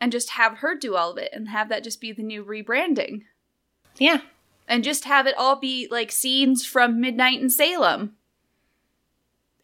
and 0.00 0.10
just 0.10 0.30
have 0.30 0.58
her 0.58 0.74
do 0.74 0.96
all 0.96 1.10
of 1.10 1.18
it 1.18 1.30
and 1.34 1.50
have 1.50 1.68
that 1.68 1.84
just 1.84 2.00
be 2.00 2.12
the 2.12 2.22
new 2.22 2.42
rebranding? 2.42 3.24
Yeah. 3.98 4.20
And 4.66 4.82
just 4.82 5.04
have 5.04 5.26
it 5.26 5.36
all 5.36 5.56
be 5.56 5.88
like 5.90 6.10
scenes 6.10 6.64
from 6.64 7.00
Midnight 7.00 7.40
in 7.40 7.50
Salem. 7.50 8.16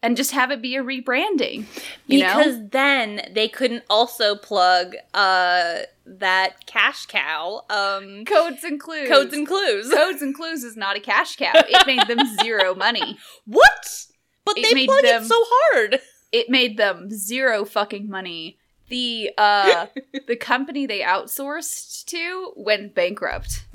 And 0.05 0.15
just 0.15 0.31
have 0.31 0.51
it 0.51 0.61
be 0.61 0.75
a 0.75 0.83
rebranding. 0.83 1.65
Because 2.07 2.57
know? 2.57 2.67
then 2.71 3.21
they 3.33 3.47
couldn't 3.47 3.83
also 3.89 4.35
plug 4.35 4.95
uh 5.13 5.79
that 6.05 6.65
cash 6.67 7.07
cow 7.07 7.63
um 7.71 8.23
Codes 8.25 8.63
and 8.63 8.79
clues. 8.79 9.09
codes 9.09 9.33
and 9.33 9.47
clues. 9.47 9.89
Codes 9.93 10.21
and 10.21 10.35
clues 10.35 10.63
is 10.63 10.77
not 10.77 10.95
a 10.95 10.99
cash 10.99 11.35
cow. 11.37 11.51
It 11.55 11.87
made 11.87 12.07
them 12.07 12.19
zero 12.43 12.75
money. 12.75 13.17
what? 13.45 14.05
But 14.45 14.57
It 14.59 14.63
they 14.63 14.73
made 14.75 14.87
plug 14.87 15.03
them- 15.03 15.23
it 15.23 15.27
so 15.27 15.43
hard. 15.43 15.99
it 16.31 16.49
made 16.49 16.77
them 16.77 17.09
zero 17.09 17.65
fucking 17.65 18.07
money. 18.07 18.59
The 18.89 19.31
uh 19.37 19.87
the 20.27 20.35
company 20.35 20.85
they 20.85 20.99
outsourced 21.01 22.05
to 22.05 22.53
went 22.55 22.93
bankrupt. 22.93 23.65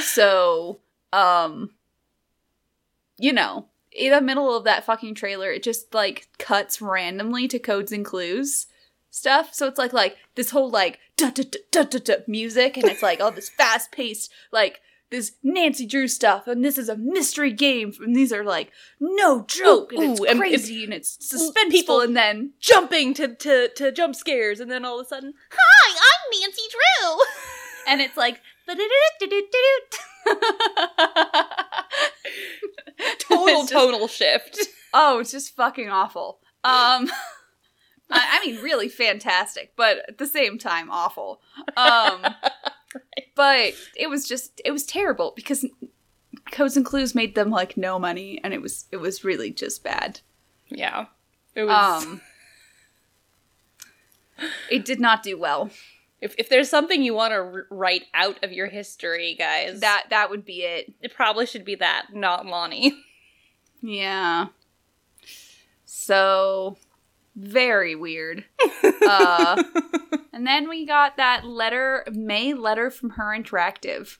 so, 0.00 0.80
um 1.12 1.70
you 3.18 3.32
know, 3.32 3.66
in 3.92 4.12
the 4.12 4.20
middle 4.20 4.56
of 4.56 4.64
that 4.64 4.84
fucking 4.84 5.14
trailer, 5.14 5.50
it 5.50 5.62
just 5.62 5.94
like 5.94 6.28
cuts 6.38 6.80
randomly 6.82 7.48
to 7.48 7.58
codes 7.58 7.92
and 7.92 8.04
clues 8.04 8.66
stuff. 9.10 9.54
So 9.54 9.66
it's 9.68 9.78
like 9.78 9.92
like 9.92 10.16
this 10.34 10.50
whole 10.50 10.70
like 10.70 10.98
da 11.16 11.30
da 11.30 11.44
da 11.70 11.84
da 11.84 11.98
da 11.98 12.14
music 12.26 12.76
and 12.76 12.86
it's 12.86 13.02
like 13.02 13.20
all 13.20 13.30
this 13.30 13.48
fast 13.50 13.92
paced 13.92 14.30
like 14.52 14.80
this 15.10 15.32
Nancy 15.44 15.86
Drew 15.86 16.08
stuff, 16.08 16.48
and 16.48 16.64
this 16.64 16.76
is 16.76 16.88
a 16.88 16.96
mystery 16.96 17.52
game, 17.52 17.92
and 18.00 18.16
these 18.16 18.32
are 18.32 18.42
like 18.42 18.72
no 18.98 19.44
joke, 19.44 19.92
and 19.92 20.02
it's 20.02 20.20
ooh, 20.20 20.24
and 20.24 20.40
crazy, 20.40 20.82
and 20.82 20.92
it's 20.92 21.16
suspenseful, 21.18 21.70
people- 21.70 22.00
and 22.00 22.16
then 22.16 22.52
jumping 22.58 23.14
to, 23.14 23.28
to, 23.36 23.68
to 23.76 23.92
jump 23.92 24.16
scares, 24.16 24.58
and 24.58 24.70
then 24.70 24.84
all 24.84 24.98
of 24.98 25.06
a 25.06 25.08
sudden, 25.08 25.34
hi, 25.52 25.92
I'm 25.94 26.40
Nancy 26.40 26.62
Drew. 26.70 27.18
and 27.86 28.00
it's 28.00 28.16
like 28.16 28.40
Total 33.18 33.62
just- 33.62 33.72
tonal 33.72 34.08
shift. 34.08 34.58
oh, 34.92 35.18
it's 35.18 35.30
just 35.32 35.54
fucking 35.54 35.88
awful. 35.88 36.40
Um, 36.62 37.10
I, 38.10 38.40
I 38.40 38.46
mean, 38.46 38.62
really 38.62 38.88
fantastic, 38.88 39.72
but 39.76 39.98
at 40.08 40.18
the 40.18 40.26
same 40.26 40.58
time, 40.58 40.90
awful. 40.90 41.40
Um, 41.76 42.24
but 43.34 43.74
it 43.96 44.08
was 44.08 44.26
just 44.28 44.60
it 44.64 44.70
was 44.70 44.84
terrible 44.84 45.32
because 45.36 45.66
codes 46.50 46.76
and 46.76 46.84
clues 46.84 47.14
made 47.14 47.34
them 47.34 47.50
like 47.50 47.76
no 47.76 47.98
money, 47.98 48.40
and 48.44 48.54
it 48.54 48.62
was 48.62 48.86
it 48.92 48.98
was 48.98 49.24
really 49.24 49.50
just 49.50 49.82
bad. 49.82 50.20
Yeah. 50.68 51.06
It 51.54 51.64
was. 51.64 52.04
Um, 52.04 52.20
it 54.70 54.84
did 54.84 55.00
not 55.00 55.22
do 55.22 55.38
well. 55.38 55.70
If, 56.24 56.34
if 56.38 56.48
there's 56.48 56.70
something 56.70 57.02
you 57.02 57.12
want 57.14 57.32
to 57.32 57.36
r- 57.36 57.66
write 57.70 58.04
out 58.14 58.42
of 58.42 58.50
your 58.50 58.66
history, 58.66 59.36
guys, 59.38 59.80
That 59.80 60.06
that 60.10 60.30
would 60.30 60.44
be 60.44 60.62
it. 60.62 60.92
it 61.02 61.12
probably 61.14 61.44
should 61.46 61.64
be 61.64 61.74
that, 61.76 62.06
not 62.14 62.46
Lani. 62.46 62.94
Yeah. 63.86 64.46
So 65.84 66.78
very 67.36 67.94
weird. 67.94 68.44
uh, 69.06 69.62
and 70.32 70.46
then 70.46 70.70
we 70.70 70.86
got 70.86 71.18
that 71.18 71.44
letter, 71.44 72.04
May 72.10 72.54
letter 72.54 72.90
from 72.90 73.10
her 73.10 73.24
interactive 73.36 74.16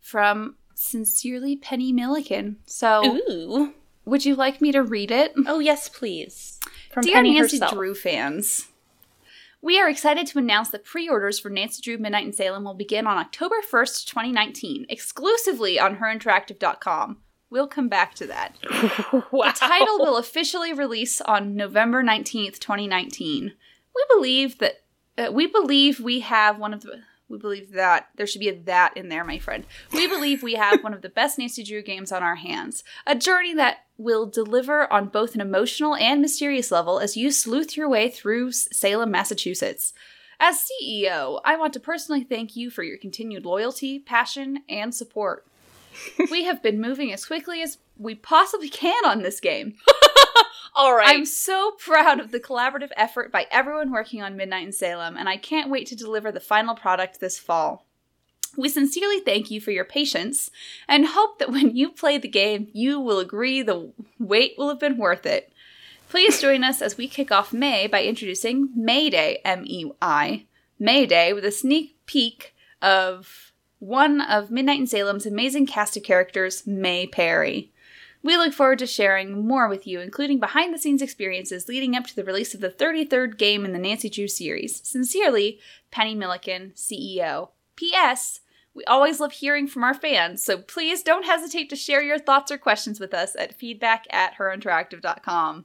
from 0.00 0.54
sincerely 0.74 1.56
Penny 1.56 1.92
Milliken. 1.92 2.58
So, 2.66 3.18
Ooh. 3.28 3.74
would 4.04 4.24
you 4.24 4.36
like 4.36 4.60
me 4.60 4.70
to 4.72 4.82
read 4.82 5.10
it? 5.10 5.32
Oh 5.46 5.58
yes, 5.58 5.88
please. 5.88 6.60
From 6.92 7.02
Dear 7.02 7.14
Penny 7.16 7.34
Nancy 7.34 7.56
herself. 7.56 7.72
Drew 7.72 7.94
fans, 7.94 8.68
we 9.62 9.80
are 9.80 9.88
excited 9.88 10.26
to 10.26 10.38
announce 10.38 10.70
that 10.70 10.84
pre-orders 10.84 11.38
for 11.38 11.48
Nancy 11.48 11.80
Drew 11.80 11.96
Midnight 11.96 12.26
in 12.26 12.32
Salem 12.32 12.64
will 12.64 12.74
begin 12.74 13.06
on 13.06 13.16
October 13.16 13.56
1st, 13.62 14.06
2019, 14.06 14.86
exclusively 14.88 15.78
on 15.78 15.96
herinteractive.com. 15.96 17.18
We'll 17.48 17.68
come 17.68 17.88
back 17.88 18.14
to 18.14 18.26
that. 18.26 18.56
wow. 19.30 19.52
The 19.52 19.56
title 19.56 19.98
will 19.98 20.16
officially 20.16 20.72
release 20.72 21.20
on 21.20 21.54
November 21.54 22.02
19th, 22.02 22.58
2019. 22.58 23.52
We 23.94 24.04
believe 24.08 24.58
that 24.58 24.82
uh, 25.16 25.30
we 25.30 25.46
believe 25.46 26.00
we 26.00 26.20
have 26.20 26.58
one 26.58 26.74
of 26.74 26.80
the 26.80 27.02
we 27.32 27.38
believe 27.38 27.72
that 27.72 28.10
there 28.16 28.26
should 28.26 28.40
be 28.40 28.50
a 28.50 28.54
that 28.54 28.94
in 28.96 29.08
there, 29.08 29.24
my 29.24 29.38
friend. 29.38 29.64
We 29.92 30.06
believe 30.06 30.42
we 30.42 30.54
have 30.54 30.84
one 30.84 30.92
of 30.92 31.00
the 31.00 31.08
best 31.08 31.38
Nancy 31.38 31.64
Drew 31.64 31.82
games 31.82 32.12
on 32.12 32.22
our 32.22 32.36
hands. 32.36 32.84
A 33.06 33.14
journey 33.14 33.54
that 33.54 33.86
will 33.96 34.26
deliver 34.26 34.92
on 34.92 35.08
both 35.08 35.34
an 35.34 35.40
emotional 35.40 35.96
and 35.96 36.20
mysterious 36.20 36.70
level 36.70 37.00
as 37.00 37.16
you 37.16 37.30
sleuth 37.30 37.76
your 37.76 37.88
way 37.88 38.10
through 38.10 38.52
Salem, 38.52 39.10
Massachusetts. 39.10 39.94
As 40.38 40.68
CEO, 40.82 41.40
I 41.44 41.56
want 41.56 41.72
to 41.72 41.80
personally 41.80 42.22
thank 42.22 42.54
you 42.54 42.68
for 42.68 42.82
your 42.82 42.98
continued 42.98 43.46
loyalty, 43.46 43.98
passion, 43.98 44.60
and 44.68 44.94
support. 44.94 45.46
we 46.30 46.44
have 46.44 46.62
been 46.62 46.80
moving 46.80 47.12
as 47.12 47.24
quickly 47.24 47.62
as 47.62 47.78
we 47.96 48.14
possibly 48.14 48.68
can 48.68 49.04
on 49.06 49.22
this 49.22 49.40
game. 49.40 49.74
All 50.74 50.94
right. 50.94 51.08
I'm 51.08 51.24
so 51.24 51.72
proud 51.78 52.20
of 52.20 52.30
the 52.30 52.40
collaborative 52.40 52.90
effort 52.96 53.30
by 53.30 53.46
everyone 53.50 53.92
working 53.92 54.22
on 54.22 54.36
Midnight 54.36 54.66
in 54.66 54.72
Salem, 54.72 55.16
and 55.16 55.28
I 55.28 55.36
can't 55.36 55.70
wait 55.70 55.86
to 55.88 55.96
deliver 55.96 56.32
the 56.32 56.40
final 56.40 56.74
product 56.74 57.20
this 57.20 57.38
fall. 57.38 57.86
We 58.56 58.68
sincerely 58.68 59.20
thank 59.20 59.50
you 59.50 59.60
for 59.60 59.70
your 59.70 59.84
patience 59.84 60.50
and 60.86 61.06
hope 61.06 61.38
that 61.38 61.50
when 61.50 61.74
you 61.74 61.90
play 61.90 62.18
the 62.18 62.28
game, 62.28 62.68
you 62.72 63.00
will 63.00 63.18
agree 63.18 63.62
the 63.62 63.92
wait 64.18 64.54
will 64.58 64.68
have 64.68 64.80
been 64.80 64.98
worth 64.98 65.24
it. 65.24 65.50
Please 66.10 66.40
join 66.40 66.62
us 66.62 66.82
as 66.82 66.98
we 66.98 67.08
kick 67.08 67.32
off 67.32 67.54
May 67.54 67.86
by 67.86 68.04
introducing 68.04 68.68
Mayday, 68.76 69.40
M 69.44 69.64
E 69.66 69.90
I, 70.02 70.44
Mayday, 70.78 71.32
with 71.32 71.46
a 71.46 71.50
sneak 71.50 71.96
peek 72.04 72.54
of 72.82 73.52
one 73.78 74.20
of 74.20 74.50
Midnight 74.50 74.80
in 74.80 74.86
Salem's 74.86 75.24
amazing 75.24 75.66
cast 75.66 75.96
of 75.96 76.02
characters, 76.02 76.66
May 76.66 77.06
Perry. 77.06 77.71
We 78.22 78.36
look 78.36 78.52
forward 78.52 78.78
to 78.78 78.86
sharing 78.86 79.46
more 79.46 79.68
with 79.68 79.86
you, 79.86 80.00
including 80.00 80.38
behind 80.38 80.72
the 80.72 80.78
scenes 80.78 81.02
experiences 81.02 81.66
leading 81.68 81.96
up 81.96 82.06
to 82.06 82.14
the 82.14 82.24
release 82.24 82.54
of 82.54 82.60
the 82.60 82.70
33rd 82.70 83.36
game 83.36 83.64
in 83.64 83.72
the 83.72 83.78
Nancy 83.78 84.08
Drew 84.08 84.28
series. 84.28 84.80
Sincerely, 84.86 85.58
Penny 85.90 86.14
Milliken, 86.14 86.72
CEO. 86.76 87.48
P.S. 87.74 88.40
We 88.74 88.84
always 88.84 89.18
love 89.18 89.32
hearing 89.32 89.66
from 89.66 89.82
our 89.82 89.94
fans, 89.94 90.42
so 90.42 90.58
please 90.58 91.02
don't 91.02 91.24
hesitate 91.24 91.68
to 91.70 91.76
share 91.76 92.02
your 92.02 92.18
thoughts 92.18 92.52
or 92.52 92.58
questions 92.58 93.00
with 93.00 93.12
us 93.12 93.34
at 93.36 93.58
feedback 93.58 94.06
at 94.10 94.36
herinteractive.com. 94.36 95.64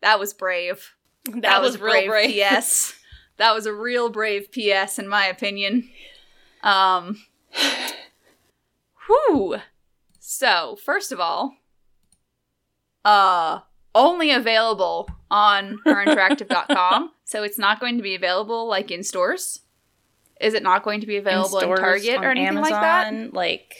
That 0.00 0.20
was 0.20 0.32
brave. 0.32 0.94
that, 1.34 1.60
was, 1.60 1.80
real 1.80 2.06
brave. 2.06 2.30
P.S. 2.30 2.94
that 3.38 3.54
was 3.54 3.66
a 3.66 3.72
real 3.72 4.08
brave 4.08 4.52
P.S. 4.52 4.98
in 4.98 5.08
my 5.08 5.26
opinion. 5.26 5.88
Um. 6.62 7.24
Whew. 9.08 9.56
So, 10.20 10.78
first 10.82 11.10
of 11.10 11.18
all, 11.18 11.56
uh, 13.04 13.60
only 13.94 14.30
available 14.30 15.08
on 15.30 15.78
herinteractive.com. 15.86 17.10
so 17.24 17.42
it's 17.42 17.58
not 17.58 17.80
going 17.80 17.96
to 17.96 18.02
be 18.02 18.14
available 18.14 18.66
like 18.68 18.90
in 18.90 19.02
stores. 19.02 19.60
Is 20.40 20.54
it 20.54 20.62
not 20.62 20.82
going 20.82 21.00
to 21.00 21.06
be 21.06 21.16
available 21.16 21.58
in, 21.58 21.64
stores, 21.64 21.78
Target 21.80 22.18
on 22.18 22.24
or 22.24 22.30
anything 22.30 22.48
Amazon, 22.58 22.72
like 22.72 22.80
that? 22.82 23.34
Like, 23.34 23.74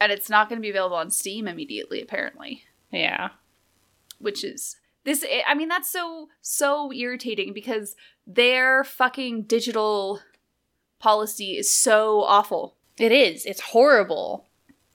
And 0.00 0.10
it's 0.10 0.28
not 0.28 0.48
going 0.48 0.58
to 0.58 0.62
be 0.62 0.70
available 0.70 0.96
on 0.96 1.10
Steam 1.10 1.46
immediately, 1.46 2.02
apparently. 2.02 2.64
yeah. 2.90 3.28
which 4.18 4.42
is 4.42 4.76
this 5.04 5.24
i 5.46 5.54
mean 5.54 5.68
that's 5.68 5.90
so 5.90 6.28
so 6.40 6.92
irritating 6.92 7.52
because 7.54 7.94
their 8.26 8.82
fucking 8.82 9.42
digital 9.42 10.20
policy 10.98 11.56
is 11.56 11.72
so 11.72 12.22
awful 12.22 12.76
It 12.98 13.12
is. 13.12 13.46
It's 13.46 13.60
horrible. 13.60 14.47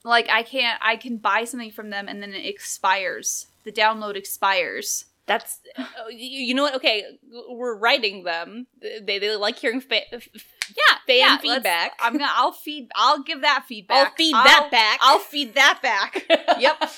Like 0.03 0.27
i 0.29 0.43
can't 0.43 0.79
i 0.81 0.95
can 0.95 1.17
buy 1.17 1.43
something 1.43 1.71
from 1.71 1.89
them 1.89 2.07
and 2.07 2.21
then 2.21 2.33
it 2.33 2.45
expires 2.45 3.47
the 3.63 3.71
download 3.71 4.15
expires 4.15 5.05
That's 5.25 5.59
oh, 5.77 6.09
you 6.09 6.53
know 6.53 6.63
what? 6.63 6.75
Okay, 6.75 7.05
we're 7.49 7.77
writing 7.77 8.23
them. 8.25 8.67
They 8.81 9.19
they 9.19 9.35
like 9.37 9.57
hearing 9.57 9.79
fa- 9.79 10.01
yeah 10.11 10.95
fan 11.07 11.19
yeah, 11.19 11.37
feedback. 11.37 11.93
i'm 11.99 12.11
gonna 12.13 12.27
i'll 12.29 12.51
feed 12.51 12.89
i'll 12.93 13.23
give 13.23 13.39
that 13.41 13.63
feedback 13.65 14.07
I'll 14.07 14.13
feed 14.15 14.33
that 14.35 14.67
back. 14.69 14.99
i'll 15.01 15.19
feed 15.19 15.53
that 15.55 15.79
back 15.81 16.25
yep 16.59 16.91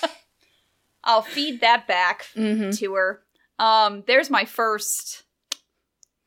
i'll 1.03 1.21
feed 1.21 1.61
that 1.61 1.85
back 1.87 2.25
hmm 2.33 2.71
to 2.71 2.93
her. 2.95 3.21
Um, 3.59 4.03
there's 4.07 4.29
my 4.29 4.43
first, 4.45 5.23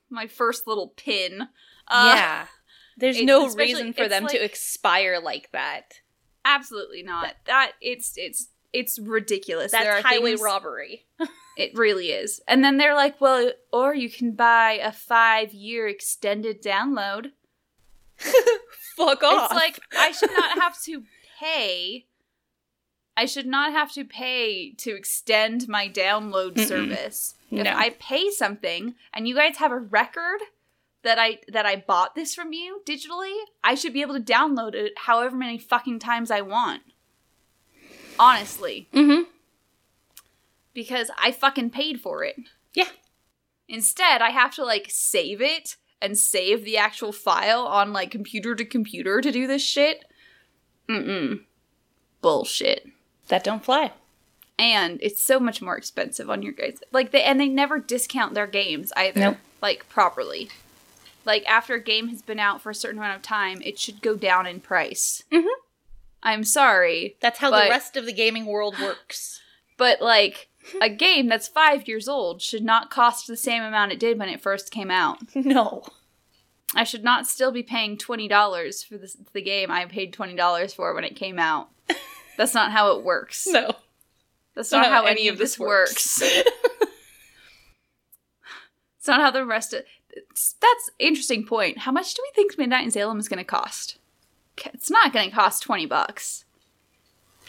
my 0.08 0.26
first 0.28 0.66
little 0.66 0.94
pin. 0.96 1.42
Uh, 1.86 2.12
yeah. 2.14 2.46
There's 2.96 3.20
no 3.22 3.48
reason 3.52 3.92
for 3.92 4.08
them 4.08 4.26
to 4.28 4.42
expire 4.42 5.20
like 5.22 5.50
that. 5.52 6.00
Absolutely 6.54 7.02
not. 7.02 7.34
That 7.46 7.72
it's 7.80 8.14
it's 8.16 8.48
it's 8.72 8.98
ridiculous. 8.98 9.72
That's 9.72 10.04
highway 10.04 10.30
things- 10.32 10.42
robbery. 10.42 11.06
It 11.56 11.76
really 11.76 12.10
is. 12.12 12.40
And 12.46 12.62
then 12.62 12.76
they're 12.76 12.94
like, 12.94 13.20
well, 13.20 13.50
or 13.72 13.92
you 13.92 14.08
can 14.08 14.30
buy 14.30 14.74
a 14.80 14.92
five 14.92 15.52
year 15.52 15.88
extended 15.88 16.62
download. 16.62 17.32
Fuck 18.96 19.24
off. 19.24 19.50
It's 19.50 19.54
like 19.60 19.80
I 19.96 20.12
should 20.12 20.30
not 20.30 20.58
have 20.60 20.80
to 20.84 21.02
pay. 21.40 22.06
I 23.16 23.24
should 23.26 23.46
not 23.46 23.72
have 23.72 23.92
to 23.94 24.04
pay 24.04 24.72
to 24.74 24.94
extend 24.94 25.66
my 25.68 25.88
download 25.88 26.52
Mm-mm. 26.54 26.68
service. 26.68 27.34
If 27.50 27.64
No. 27.64 27.72
I 27.74 27.90
pay 27.98 28.30
something 28.30 28.94
and 29.12 29.26
you 29.26 29.34
guys 29.34 29.56
have 29.56 29.72
a 29.72 29.78
record 29.78 30.40
that 31.02 31.18
I 31.18 31.38
that 31.48 31.66
I 31.66 31.76
bought 31.76 32.14
this 32.14 32.34
from 32.34 32.52
you 32.52 32.82
digitally, 32.86 33.36
I 33.62 33.74
should 33.74 33.92
be 33.92 34.02
able 34.02 34.14
to 34.14 34.20
download 34.20 34.74
it 34.74 34.92
however 34.96 35.36
many 35.36 35.58
fucking 35.58 35.98
times 35.98 36.30
I 36.30 36.40
want. 36.40 36.82
Honestly, 38.18 38.88
hmm 38.92 39.22
because 40.78 41.10
I 41.18 41.32
fucking 41.32 41.70
paid 41.70 42.00
for 42.00 42.22
it. 42.22 42.36
Yeah. 42.72 42.90
Instead, 43.68 44.22
I 44.22 44.30
have 44.30 44.54
to 44.54 44.64
like 44.64 44.86
save 44.88 45.42
it 45.42 45.74
and 46.00 46.16
save 46.16 46.64
the 46.64 46.76
actual 46.76 47.10
file 47.10 47.66
on 47.66 47.92
like 47.92 48.12
computer 48.12 48.54
to 48.54 48.64
computer 48.64 49.20
to 49.20 49.32
do 49.32 49.48
this 49.48 49.60
shit. 49.60 50.04
Mm-mm. 50.88 51.40
Bullshit. 52.20 52.86
That 53.26 53.42
don't 53.42 53.64
fly. 53.64 53.90
And 54.56 55.00
it's 55.02 55.22
so 55.22 55.40
much 55.40 55.60
more 55.60 55.76
expensive 55.76 56.30
on 56.30 56.42
your 56.42 56.52
guys. 56.52 56.78
Like 56.92 57.10
they 57.10 57.24
and 57.24 57.40
they 57.40 57.48
never 57.48 57.80
discount 57.80 58.34
their 58.34 58.46
games 58.46 58.92
either. 58.96 59.20
Nope. 59.20 59.36
Like 59.60 59.88
properly. 59.88 60.48
Like 61.28 61.44
after 61.46 61.74
a 61.74 61.80
game 61.82 62.08
has 62.08 62.22
been 62.22 62.38
out 62.40 62.62
for 62.62 62.70
a 62.70 62.74
certain 62.74 62.96
amount 62.98 63.16
of 63.16 63.22
time, 63.22 63.60
it 63.62 63.78
should 63.78 64.00
go 64.00 64.16
down 64.16 64.46
in 64.46 64.60
price. 64.60 65.22
Mhm. 65.30 65.44
I'm 66.22 66.42
sorry, 66.42 67.16
That's 67.20 67.38
how 67.38 67.50
But- 67.50 67.64
the 67.64 67.70
rest 67.70 67.96
of 67.98 68.06
the 68.06 68.12
gaming 68.14 68.46
world 68.46 68.76
works. 68.80 69.40
but 69.76 70.00
like 70.00 70.48
a 70.80 70.88
game 70.88 71.28
that's 71.28 71.46
five 71.46 71.86
years 71.86 72.08
old 72.08 72.40
should 72.42 72.64
not 72.64 72.90
cost 72.90 73.26
the 73.26 73.36
same 73.36 73.62
amount 73.62 73.92
it 73.92 73.98
did 74.00 74.18
when 74.18 74.28
it 74.30 74.40
first 74.40 74.70
came 74.70 74.90
out. 74.90 75.18
no. 75.36 75.84
I 76.74 76.84
should 76.84 77.04
not 77.04 77.26
still 77.26 77.52
be 77.52 77.62
paying 77.62 77.96
twenty 77.98 78.26
dollars 78.26 78.82
for 78.82 78.96
this, 78.98 79.16
the 79.34 79.42
game 79.42 79.70
I 79.70 79.84
paid 79.84 80.12
twenty 80.14 80.34
dollars 80.34 80.72
for 80.74 80.94
when 80.94 81.04
it 81.04 81.14
came 81.14 81.38
out. 81.38 81.68
That's 82.38 82.54
not 82.54 82.72
how 82.72 82.92
it 82.96 83.04
works. 83.04 83.46
No. 83.46 83.72
That's 84.54 84.72
not 84.72 84.86
how 84.86 85.04
any 85.04 85.28
of 85.28 85.36
this 85.38 85.58
works. 85.58 86.20
it's 88.98 89.06
not 89.06 89.20
how 89.20 89.30
the 89.30 89.44
rest 89.44 89.72
of. 89.74 89.84
That's 90.60 90.90
interesting 90.98 91.44
point. 91.46 91.78
How 91.78 91.92
much 91.92 92.14
do 92.14 92.22
we 92.22 92.30
think 92.34 92.56
Midnight 92.58 92.84
in 92.84 92.90
Salem 92.90 93.18
is 93.18 93.28
going 93.28 93.38
to 93.38 93.44
cost? 93.44 93.98
It's 94.66 94.90
not 94.90 95.12
going 95.12 95.28
to 95.30 95.34
cost 95.34 95.62
twenty 95.62 95.86
bucks. 95.86 96.44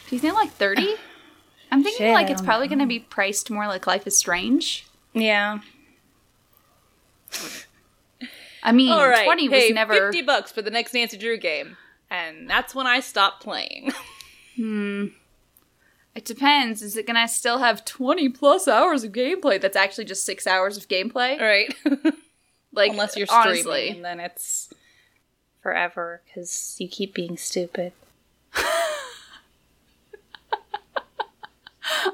Do 0.10 0.16
you 0.16 0.20
think 0.20 0.36
like 0.36 0.52
thirty? 0.52 0.96
I'm 1.72 1.84
thinking 1.84 2.08
Shit, 2.08 2.14
like 2.14 2.30
it's 2.30 2.42
probably 2.42 2.68
going 2.68 2.80
to 2.80 2.86
be 2.88 3.00
priced 3.00 3.50
more 3.52 3.68
like 3.68 3.86
Life 3.88 4.08
is 4.08 4.18
Strange. 4.18 4.86
yeah. 5.14 5.60
I 8.64 8.72
mean, 8.72 8.92
All 8.92 9.08
right. 9.08 9.24
twenty 9.26 9.48
was 9.48 9.70
never. 9.72 9.94
fifty 9.94 10.22
bucks 10.22 10.52
for 10.52 10.62
the 10.62 10.72
next 10.72 10.94
Nancy 10.94 11.18
Drew 11.18 11.38
game, 11.38 11.78
and 12.10 12.50
that's 12.50 12.76
when 12.76 12.88
I 12.88 13.00
stopped 13.00 13.42
playing. 13.44 13.92
Hmm. 14.56 15.06
It 16.16 16.26
depends. 16.26 16.82
Is 16.82 16.98
it 16.98 17.08
gonna 17.08 17.30
still 17.30 17.60
have 17.60 17.86
twenty 17.86 18.28
plus 18.28 18.68
hours 18.68 19.06
of 19.06 19.14
gameplay? 19.14 19.62
That's 19.62 19.78
actually 19.78 20.04
just 20.04 20.26
six 20.26 20.46
hours 20.46 20.76
of 20.76 20.90
gameplay. 20.90 21.40
All 21.40 21.46
right. 21.48 21.74
Like 22.72 22.92
Unless 22.92 23.18
you're 23.18 23.28
streaming, 23.28 23.48
honestly, 23.48 23.90
and 23.90 24.06
then 24.06 24.20
it's 24.20 24.72
forever 25.62 26.22
because 26.26 26.76
you 26.80 26.88
keep 26.88 27.14
being 27.14 27.36
stupid. 27.38 27.94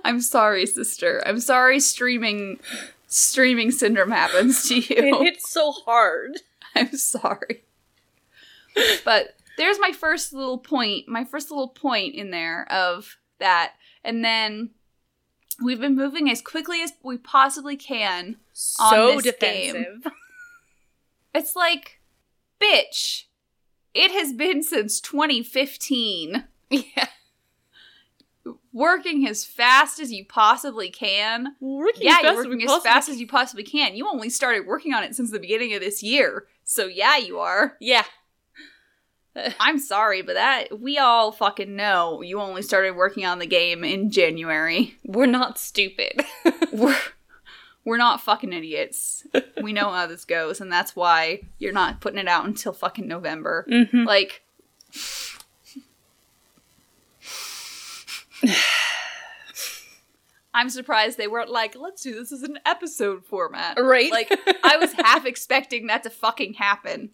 I'm 0.04 0.22
sorry, 0.22 0.66
sister. 0.66 1.22
I'm 1.26 1.40
sorry 1.40 1.80
streaming 1.80 2.60
streaming 3.08 3.72
syndrome 3.72 4.12
happens 4.12 4.68
to 4.70 4.76
you. 4.80 4.86
It 4.90 5.24
hits 5.24 5.50
so 5.50 5.72
hard. 5.72 6.38
I'm 6.76 6.96
sorry. 6.96 7.64
But 9.06 9.36
there's 9.58 9.80
my 9.80 9.92
first 9.92 10.34
little 10.34 10.58
point, 10.58 11.08
my 11.08 11.24
first 11.24 11.50
little 11.50 11.70
point 11.70 12.16
in 12.16 12.32
there 12.32 12.70
of 12.72 13.18
that. 13.40 13.74
And 14.04 14.24
then 14.24 14.72
we've 15.64 15.80
been 15.80 15.96
moving 15.96 16.30
as 16.30 16.42
quickly 16.42 16.82
as 16.82 16.92
we 17.04 17.18
possibly 17.18 17.78
can. 17.78 18.36
On 18.80 18.94
So 18.94 19.22
this 19.22 19.34
game. 19.40 20.04
It's 21.36 21.56
like, 21.56 22.00
bitch, 22.62 23.26
it 23.94 24.12
has 24.12 24.34
been 24.34 24.64
since 24.64 25.00
2015. 25.02 26.46
Yeah. 26.70 27.08
Working 28.74 29.28
as 29.28 29.46
fast 29.46 30.00
as 30.00 30.12
you 30.12 30.26
possibly 30.26 30.90
can. 30.90 31.56
Working 31.60 32.04
yeah, 32.04 32.18
as 32.18 32.24
you're 32.24 32.32
fast 32.32 32.40
as 32.40 32.46
working 32.46 32.62
as 32.62 32.68
possibly 32.68 32.90
fast 32.90 33.10
as 33.10 33.20
you 33.20 33.28
possibly 33.28 33.64
can. 33.64 33.96
You 33.96 34.08
only 34.08 34.30
started 34.30 34.66
working 34.66 34.94
on 34.94 35.04
it 35.04 35.16
since 35.16 35.32
the 35.32 35.40
beginning 35.40 35.74
of 35.74 35.82
this 35.82 36.02
year. 36.02 36.46
So 36.64 36.88
yeah, 36.88 37.18
you 37.18 37.40
are. 37.40 37.76
Yeah. 37.80 38.04
I'm 39.60 39.80
sorry, 39.80 40.22
but 40.22 40.36
that 40.36 40.80
we 40.80 40.98
all 40.98 41.32
fucking 41.32 41.76
know 41.76 42.22
you 42.22 42.40
only 42.40 42.62
started 42.62 42.96
working 42.96 43.26
on 43.26 43.40
the 43.40 43.46
game 43.46 43.84
in 43.84 44.10
January. 44.10 44.96
We're 45.04 45.26
not 45.26 45.60
stupid. 45.60 46.24
We're 46.72 46.98
we're 47.86 47.98
not 47.98 48.20
fucking 48.20 48.52
idiots. 48.52 49.26
We 49.62 49.72
know 49.72 49.92
how 49.92 50.08
this 50.08 50.26
goes, 50.26 50.60
and 50.60 50.72
that's 50.72 50.96
why 50.96 51.42
you're 51.60 51.72
not 51.72 52.02
putting 52.02 52.20
it 52.20 52.28
out 52.28 52.46
until 52.46 52.74
fucking 52.74 53.08
November. 53.08 53.66
mm-hmm. 53.70 54.04
Like 54.04 54.42
I'm 60.54 60.70
surprised 60.70 61.18
they 61.18 61.28
weren't 61.28 61.50
like, 61.50 61.76
let's 61.76 62.02
do 62.02 62.14
this 62.16 62.32
as 62.32 62.44
an 62.44 62.60
episode 62.66 63.26
format. 63.26 63.78
Right. 63.80 64.12
Like 64.12 64.32
I 64.64 64.78
was 64.78 64.94
half 64.98 65.26
expecting 65.26 65.88
that 65.88 66.04
to 66.04 66.10
fucking 66.10 66.54
happen. 66.56 67.12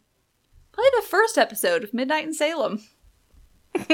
Play 0.71 0.85
the 0.95 1.07
first 1.07 1.37
episode 1.37 1.83
of 1.83 1.93
Midnight 1.93 2.25
in 2.25 2.33
Salem. 2.33 2.83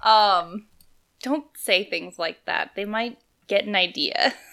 um 0.00 0.66
Don't 1.22 1.46
say 1.56 1.84
things 1.84 2.18
like 2.18 2.44
that. 2.46 2.72
They 2.74 2.84
might 2.84 3.18
get 3.46 3.66
an 3.66 3.76
idea. 3.76 4.34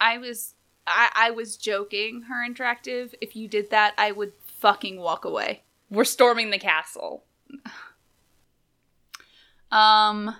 I 0.00 0.18
was 0.18 0.54
I, 0.86 1.10
I 1.14 1.30
was 1.30 1.56
joking, 1.56 2.22
her 2.22 2.48
interactive. 2.48 3.14
If 3.20 3.34
you 3.34 3.48
did 3.48 3.70
that, 3.70 3.94
I 3.98 4.12
would 4.12 4.32
fucking 4.44 5.00
walk 5.00 5.24
away. 5.24 5.62
We're 5.90 6.04
storming 6.04 6.50
the 6.50 6.58
castle. 6.58 7.24
Um 9.70 10.36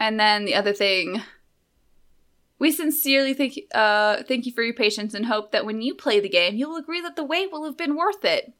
and 0.00 0.18
then 0.18 0.44
the 0.44 0.54
other 0.54 0.72
thing 0.72 1.22
we 2.58 2.72
sincerely 2.72 3.34
thank 3.34 3.58
uh 3.74 4.22
thank 4.24 4.46
you 4.46 4.52
for 4.52 4.62
your 4.62 4.74
patience 4.74 5.14
and 5.14 5.26
hope 5.26 5.52
that 5.52 5.66
when 5.66 5.80
you 5.80 5.94
play 5.94 6.20
the 6.20 6.28
game, 6.28 6.56
you'll 6.56 6.76
agree 6.76 7.00
that 7.00 7.16
the 7.16 7.24
wait 7.24 7.50
will 7.50 7.64
have 7.64 7.76
been 7.76 7.96
worth 7.96 8.24
it. 8.24 8.52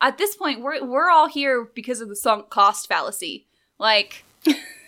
At 0.00 0.18
this 0.18 0.36
point, 0.36 0.60
we're 0.60 0.84
we're 0.84 1.10
all 1.10 1.28
here 1.28 1.64
because 1.74 2.00
of 2.00 2.08
the 2.08 2.16
sunk 2.16 2.50
cost 2.50 2.86
fallacy. 2.86 3.46
Like 3.78 4.24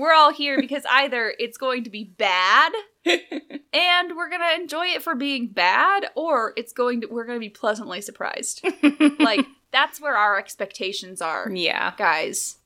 we're 0.00 0.14
all 0.14 0.32
here 0.32 0.58
because 0.58 0.84
either 0.90 1.34
it's 1.38 1.58
going 1.58 1.84
to 1.84 1.90
be 1.90 2.04
bad 2.04 2.72
and 3.04 4.16
we're 4.16 4.30
going 4.30 4.40
to 4.40 4.54
enjoy 4.54 4.86
it 4.86 5.02
for 5.02 5.14
being 5.14 5.46
bad 5.46 6.06
or 6.14 6.54
it's 6.56 6.72
going 6.72 7.02
to 7.02 7.06
we're 7.08 7.26
going 7.26 7.36
to 7.36 7.40
be 7.40 7.50
pleasantly 7.50 8.00
surprised. 8.00 8.66
like 9.20 9.46
that's 9.70 10.00
where 10.00 10.16
our 10.16 10.38
expectations 10.38 11.20
are 11.20 11.50
yeah. 11.52 11.92
guys. 11.98 12.56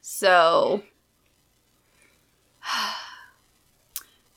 So 0.00 0.82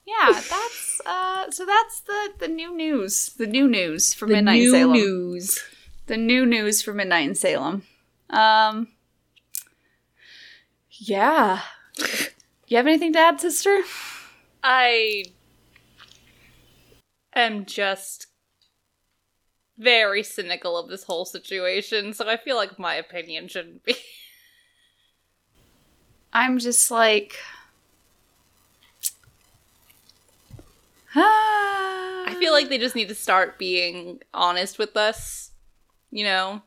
yeah, 0.06 0.32
that's 0.32 1.02
uh 1.06 1.50
so 1.50 1.66
that's 1.66 2.02
the 2.02 2.34
the 2.38 2.48
new 2.48 2.76
news. 2.76 3.30
The 3.30 3.48
new 3.48 3.68
news 3.68 4.14
for 4.14 4.28
Midnight 4.28 4.62
in 4.62 4.72
Salem. 4.72 4.94
news. 4.94 5.64
The 6.06 6.18
new 6.18 6.46
news 6.46 6.84
for 6.84 6.94
Midnight 6.94 7.28
in 7.28 7.36
Salem. 7.36 7.82
Um 8.30 8.90
Yeah. 10.92 11.62
You 12.68 12.78
have 12.78 12.88
anything 12.88 13.14
to 13.14 13.20
add, 13.20 13.40
sister? 13.40 13.82
I 14.64 15.26
am 17.34 17.66
just 17.66 18.28
very 19.78 20.24
cynical 20.24 20.78
of 20.78 20.90
this 20.90 21.04
whole 21.04 21.26
situation, 21.26 22.14
so 22.14 22.28
I 22.28 22.38
feel 22.38 22.56
like 22.56 22.78
my 22.78 22.96
opinion 22.96 23.48
shouldn't 23.48 23.84
be. 23.84 23.96
I'm 26.34 26.60
just 26.60 26.92
like 26.92 27.36
I 31.16 32.26
I 32.28 32.36
feel 32.40 32.52
like 32.52 32.70
they 32.70 32.78
just 32.78 32.96
need 32.96 33.10
to 33.10 33.16
start 33.16 33.58
being 33.58 34.20
honest 34.34 34.78
with 34.78 34.96
us, 34.98 35.52
you 36.12 36.24
know? 36.24 36.62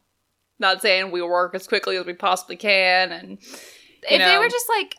Not 0.58 0.82
saying 0.82 1.10
we 1.10 1.22
work 1.22 1.54
as 1.54 1.66
quickly 1.66 1.96
as 1.96 2.06
we 2.06 2.14
possibly 2.14 2.56
can 2.56 3.12
and 3.12 3.38
if 4.02 4.18
they 4.18 4.38
were 4.38 4.48
just 4.48 4.68
like 4.68 4.96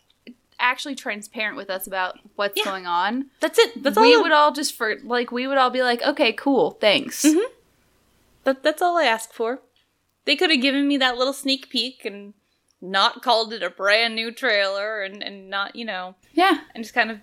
actually 0.62 0.96
transparent 0.96 1.58
with 1.58 1.70
us 1.70 1.88
about 1.88 2.20
what's 2.36 2.58
Yeah. 2.58 2.64
going 2.66 2.86
on, 2.88 3.30
that's 3.40 3.58
it. 3.60 3.82
That's 3.84 3.98
all 3.98 4.04
we 4.04 4.16
I- 4.16 4.22
would 4.22 4.32
all 4.32 4.52
just 4.52 4.74
for 4.76 4.98
like 5.04 5.32
we 5.32 5.48
would 5.48 5.58
all 5.58 5.70
be 5.72 5.82
like, 5.84 6.02
okay, 6.04 6.32
cool, 6.34 6.72
thanks. 6.72 7.24
Mhm. 7.24 7.44
That, 8.44 8.64
that's 8.64 8.82
all 8.82 8.98
I 8.98 9.04
ask 9.04 9.32
for. 9.34 9.62
They 10.26 10.36
could 10.36 10.50
have 10.52 10.62
given 10.62 10.88
me 10.88 10.98
that 10.98 11.18
little 11.18 11.34
sneak 11.34 11.70
peek 11.70 12.06
and 12.06 12.34
not 12.80 13.22
called 13.22 13.54
it 13.54 13.62
a 13.64 13.70
brand 13.70 14.16
new 14.16 14.32
trailer 14.32 15.02
and, 15.04 15.22
and 15.24 15.50
not, 15.50 15.76
you 15.76 15.86
know, 15.86 16.16
Yeah, 16.34 16.62
and 16.74 16.84
just 16.84 16.94
kind 16.96 17.12
of 17.12 17.20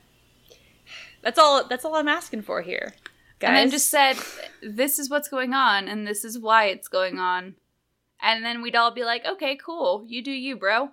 that's 1.23 1.39
all 1.39 1.65
that's 1.65 1.85
all 1.85 1.97
I'm 1.97 2.09
asking 2.09 2.43
for 2.43 2.63
here. 2.63 2.95
Guys. 3.41 3.49
and 3.49 3.57
then 3.57 3.71
just 3.71 3.89
said, 3.91 4.17
this 4.63 4.99
is 4.99 5.09
what's 5.09 5.29
going 5.29 5.53
on, 5.55 5.87
and 5.87 6.07
this 6.07 6.25
is 6.25 6.39
why 6.41 6.65
it's 6.67 6.89
going 6.89 7.19
on, 7.21 7.55
and 8.21 8.45
then 8.45 8.63
we'd 8.63 8.75
all 8.75 8.91
be 8.91 9.05
like, 9.05 9.25
okay, 9.25 9.57
cool, 9.57 10.05
you 10.09 10.23
do 10.25 10.33
you, 10.33 10.57
bro, 10.57 10.91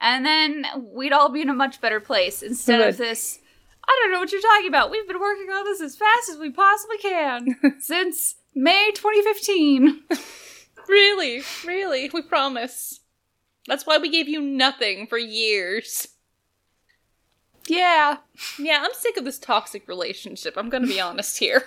and 0.00 0.24
then 0.24 0.66
we'd 0.76 1.12
all 1.12 1.28
be 1.28 1.42
in 1.42 1.48
a 1.48 1.54
much 1.54 1.80
better 1.80 2.00
place 2.00 2.42
instead 2.42 2.80
of 2.80 2.96
this. 2.96 3.38
I 3.86 3.98
don't 4.02 4.12
know 4.12 4.20
what 4.20 4.32
you're 4.32 4.40
talking 4.40 4.68
about. 4.68 4.90
We've 4.90 5.06
been 5.06 5.20
working 5.20 5.50
on 5.50 5.64
this 5.64 5.80
as 5.80 5.96
fast 5.96 6.28
as 6.30 6.38
we 6.38 6.50
possibly 6.50 6.98
can 6.98 7.56
since 7.80 8.36
May 8.54 8.90
2015. 8.94 10.02
really, 10.88 11.42
really, 11.66 12.10
we 12.12 12.22
promise. 12.22 13.00
That's 13.66 13.86
why 13.86 13.98
we 13.98 14.10
gave 14.10 14.28
you 14.28 14.40
nothing 14.40 15.06
for 15.06 15.18
years. 15.18 16.08
Yeah. 17.66 18.18
Yeah, 18.58 18.82
I'm 18.82 18.94
sick 18.94 19.16
of 19.16 19.24
this 19.24 19.38
toxic 19.38 19.88
relationship. 19.88 20.54
I'm 20.56 20.70
gonna 20.70 20.86
be 20.86 21.00
honest 21.00 21.38
here. 21.38 21.64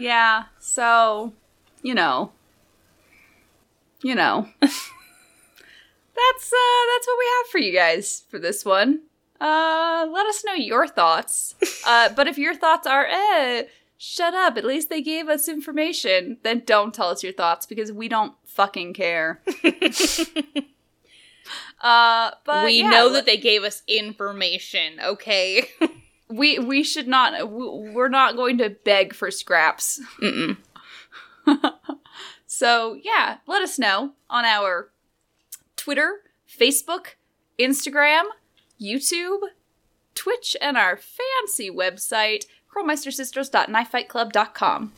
Yeah, 0.00 0.44
so, 0.58 1.34
you 1.82 1.94
know. 1.94 2.32
You 4.02 4.14
know. 4.14 4.48
That's 6.28 6.52
uh 6.52 6.82
that's 6.94 7.06
what 7.06 7.18
we 7.18 7.24
have 7.38 7.46
for 7.50 7.58
you 7.58 7.72
guys 7.72 8.24
for 8.28 8.38
this 8.38 8.64
one. 8.64 9.00
Uh 9.40 10.06
let 10.12 10.26
us 10.26 10.44
know 10.44 10.54
your 10.54 10.86
thoughts. 10.86 11.54
Uh 11.86 12.08
but 12.14 12.28
if 12.28 12.36
your 12.38 12.54
thoughts 12.54 12.86
are 12.86 13.06
eh 13.06 13.62
shut 13.96 14.32
up, 14.34 14.56
at 14.56 14.64
least 14.64 14.88
they 14.90 15.02
gave 15.02 15.28
us 15.28 15.48
information, 15.48 16.38
then 16.42 16.62
don't 16.64 16.94
tell 16.94 17.08
us 17.10 17.22
your 17.22 17.32
thoughts 17.32 17.66
because 17.66 17.90
we 17.92 18.08
don't 18.08 18.34
fucking 18.46 18.92
care. 18.94 19.40
uh 21.80 22.30
but 22.44 22.64
we 22.64 22.80
yeah, 22.80 22.90
know 22.90 23.06
let- 23.06 23.12
that 23.12 23.26
they 23.26 23.36
gave 23.38 23.62
us 23.64 23.82
information, 23.88 25.00
okay? 25.02 25.66
we 26.28 26.58
we 26.58 26.82
should 26.82 27.08
not 27.08 27.50
we- 27.50 27.90
we're 27.92 28.08
not 28.08 28.36
going 28.36 28.58
to 28.58 28.70
beg 28.70 29.14
for 29.14 29.30
scraps. 29.30 30.00
So, 32.46 32.98
yeah, 33.02 33.38
let 33.46 33.62
us 33.62 33.78
know 33.78 34.12
on 34.28 34.44
our 34.44 34.90
Twitter, 35.80 36.20
Facebook, 36.46 37.14
Instagram, 37.58 38.24
YouTube, 38.78 39.40
Twitch, 40.14 40.54
and 40.60 40.76
our 40.76 40.98
fancy 40.98 41.70
website, 41.70 42.44
curlmeistersisters.knifefightclub.com. 42.70 44.92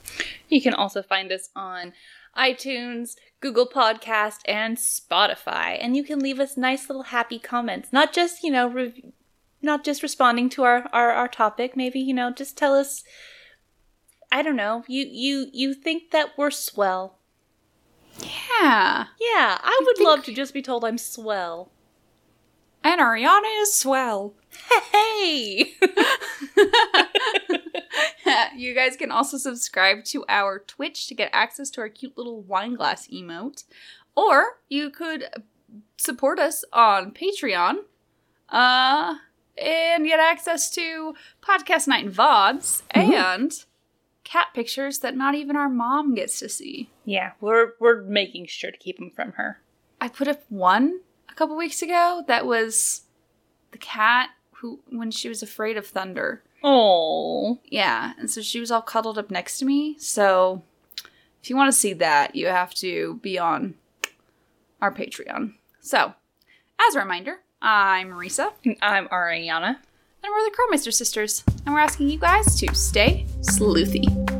You 0.48 0.60
can 0.60 0.74
also 0.74 1.00
find 1.00 1.30
us 1.30 1.50
on 1.54 1.92
iTunes, 2.36 3.14
Google 3.40 3.68
Podcast, 3.68 4.40
and 4.44 4.76
Spotify. 4.76 5.78
And 5.80 5.96
you 5.96 6.02
can 6.02 6.18
leave 6.18 6.40
us 6.40 6.56
nice 6.56 6.88
little 6.88 7.04
happy 7.04 7.38
comments. 7.38 7.92
Not 7.92 8.12
just, 8.12 8.42
you 8.42 8.50
know, 8.50 8.68
rev- 8.68 9.12
not 9.62 9.84
just 9.84 10.02
responding 10.02 10.48
to 10.50 10.64
our, 10.64 10.88
our, 10.92 11.12
our 11.12 11.28
topic. 11.28 11.76
Maybe, 11.76 12.00
you 12.00 12.12
know, 12.12 12.32
just 12.32 12.58
tell 12.58 12.74
us 12.74 13.04
I 14.32 14.42
don't 14.42 14.56
know. 14.56 14.82
You 14.88 15.06
you 15.08 15.46
you 15.52 15.74
think 15.74 16.10
that 16.10 16.30
we're 16.38 16.50
swell. 16.50 17.18
Yeah. 18.20 19.06
Yeah, 19.20 19.58
I 19.62 19.76
You 19.80 19.86
would 19.86 19.96
think- 19.96 20.08
love 20.08 20.24
to 20.24 20.32
just 20.34 20.52
be 20.54 20.62
told 20.62 20.84
I'm 20.84 20.98
swell. 20.98 21.70
And 22.84 23.00
Ariana 23.00 23.62
is 23.62 23.74
swell. 23.74 24.34
Hey! 24.90 25.74
you 28.56 28.74
guys 28.74 28.96
can 28.96 29.10
also 29.12 29.38
subscribe 29.38 30.04
to 30.06 30.24
our 30.28 30.58
Twitch 30.58 31.06
to 31.06 31.14
get 31.14 31.30
access 31.32 31.70
to 31.70 31.80
our 31.80 31.88
cute 31.88 32.18
little 32.18 32.42
wine 32.42 32.74
glass 32.74 33.06
emote. 33.08 33.64
Or 34.16 34.58
you 34.68 34.90
could 34.90 35.26
support 35.96 36.38
us 36.38 36.64
on 36.72 37.12
Patreon. 37.12 37.76
Uh, 38.48 39.14
and 39.56 40.04
get 40.04 40.20
access 40.20 40.70
to 40.72 41.14
podcast 41.40 41.86
night 41.86 42.04
and 42.06 42.14
VODs 42.14 42.82
and 42.90 43.64
cat 44.32 44.48
pictures 44.54 45.00
that 45.00 45.14
not 45.16 45.34
even 45.34 45.56
our 45.56 45.68
mom 45.68 46.14
gets 46.14 46.38
to 46.38 46.48
see. 46.48 46.90
Yeah, 47.04 47.32
we're 47.40 47.72
we're 47.78 48.02
making 48.02 48.46
sure 48.46 48.70
to 48.70 48.78
keep 48.78 48.98
them 48.98 49.10
from 49.10 49.32
her. 49.32 49.60
I 50.00 50.08
put 50.08 50.26
up 50.28 50.42
one 50.48 51.00
a 51.28 51.34
couple 51.34 51.56
weeks 51.56 51.82
ago 51.82 52.24
that 52.26 52.46
was 52.46 53.02
the 53.72 53.78
cat 53.78 54.30
who, 54.56 54.80
when 54.88 55.10
she 55.10 55.28
was 55.28 55.42
afraid 55.42 55.76
of 55.76 55.86
thunder. 55.86 56.42
Oh, 56.64 57.58
Yeah, 57.66 58.12
and 58.18 58.30
so 58.30 58.40
she 58.40 58.60
was 58.60 58.70
all 58.70 58.82
cuddled 58.82 59.18
up 59.18 59.30
next 59.30 59.58
to 59.58 59.64
me. 59.64 59.96
So 59.98 60.62
if 61.42 61.50
you 61.50 61.56
want 61.56 61.72
to 61.72 61.78
see 61.78 61.92
that, 61.94 62.36
you 62.36 62.46
have 62.46 62.72
to 62.74 63.18
be 63.22 63.38
on 63.38 63.74
our 64.80 64.94
Patreon. 64.94 65.54
So, 65.80 66.14
as 66.88 66.94
a 66.94 67.00
reminder, 67.00 67.40
I'm 67.60 68.10
Marisa, 68.10 68.52
I'm 68.80 69.08
Ariana. 69.08 69.78
And 70.22 70.32
we're 70.32 70.44
the 70.44 70.54
Crowmeister 70.54 70.92
sisters, 70.92 71.44
and 71.66 71.74
we're 71.74 71.80
asking 71.80 72.08
you 72.08 72.18
guys 72.18 72.58
to 72.60 72.74
stay 72.74 73.26
sleuthy. 73.40 74.31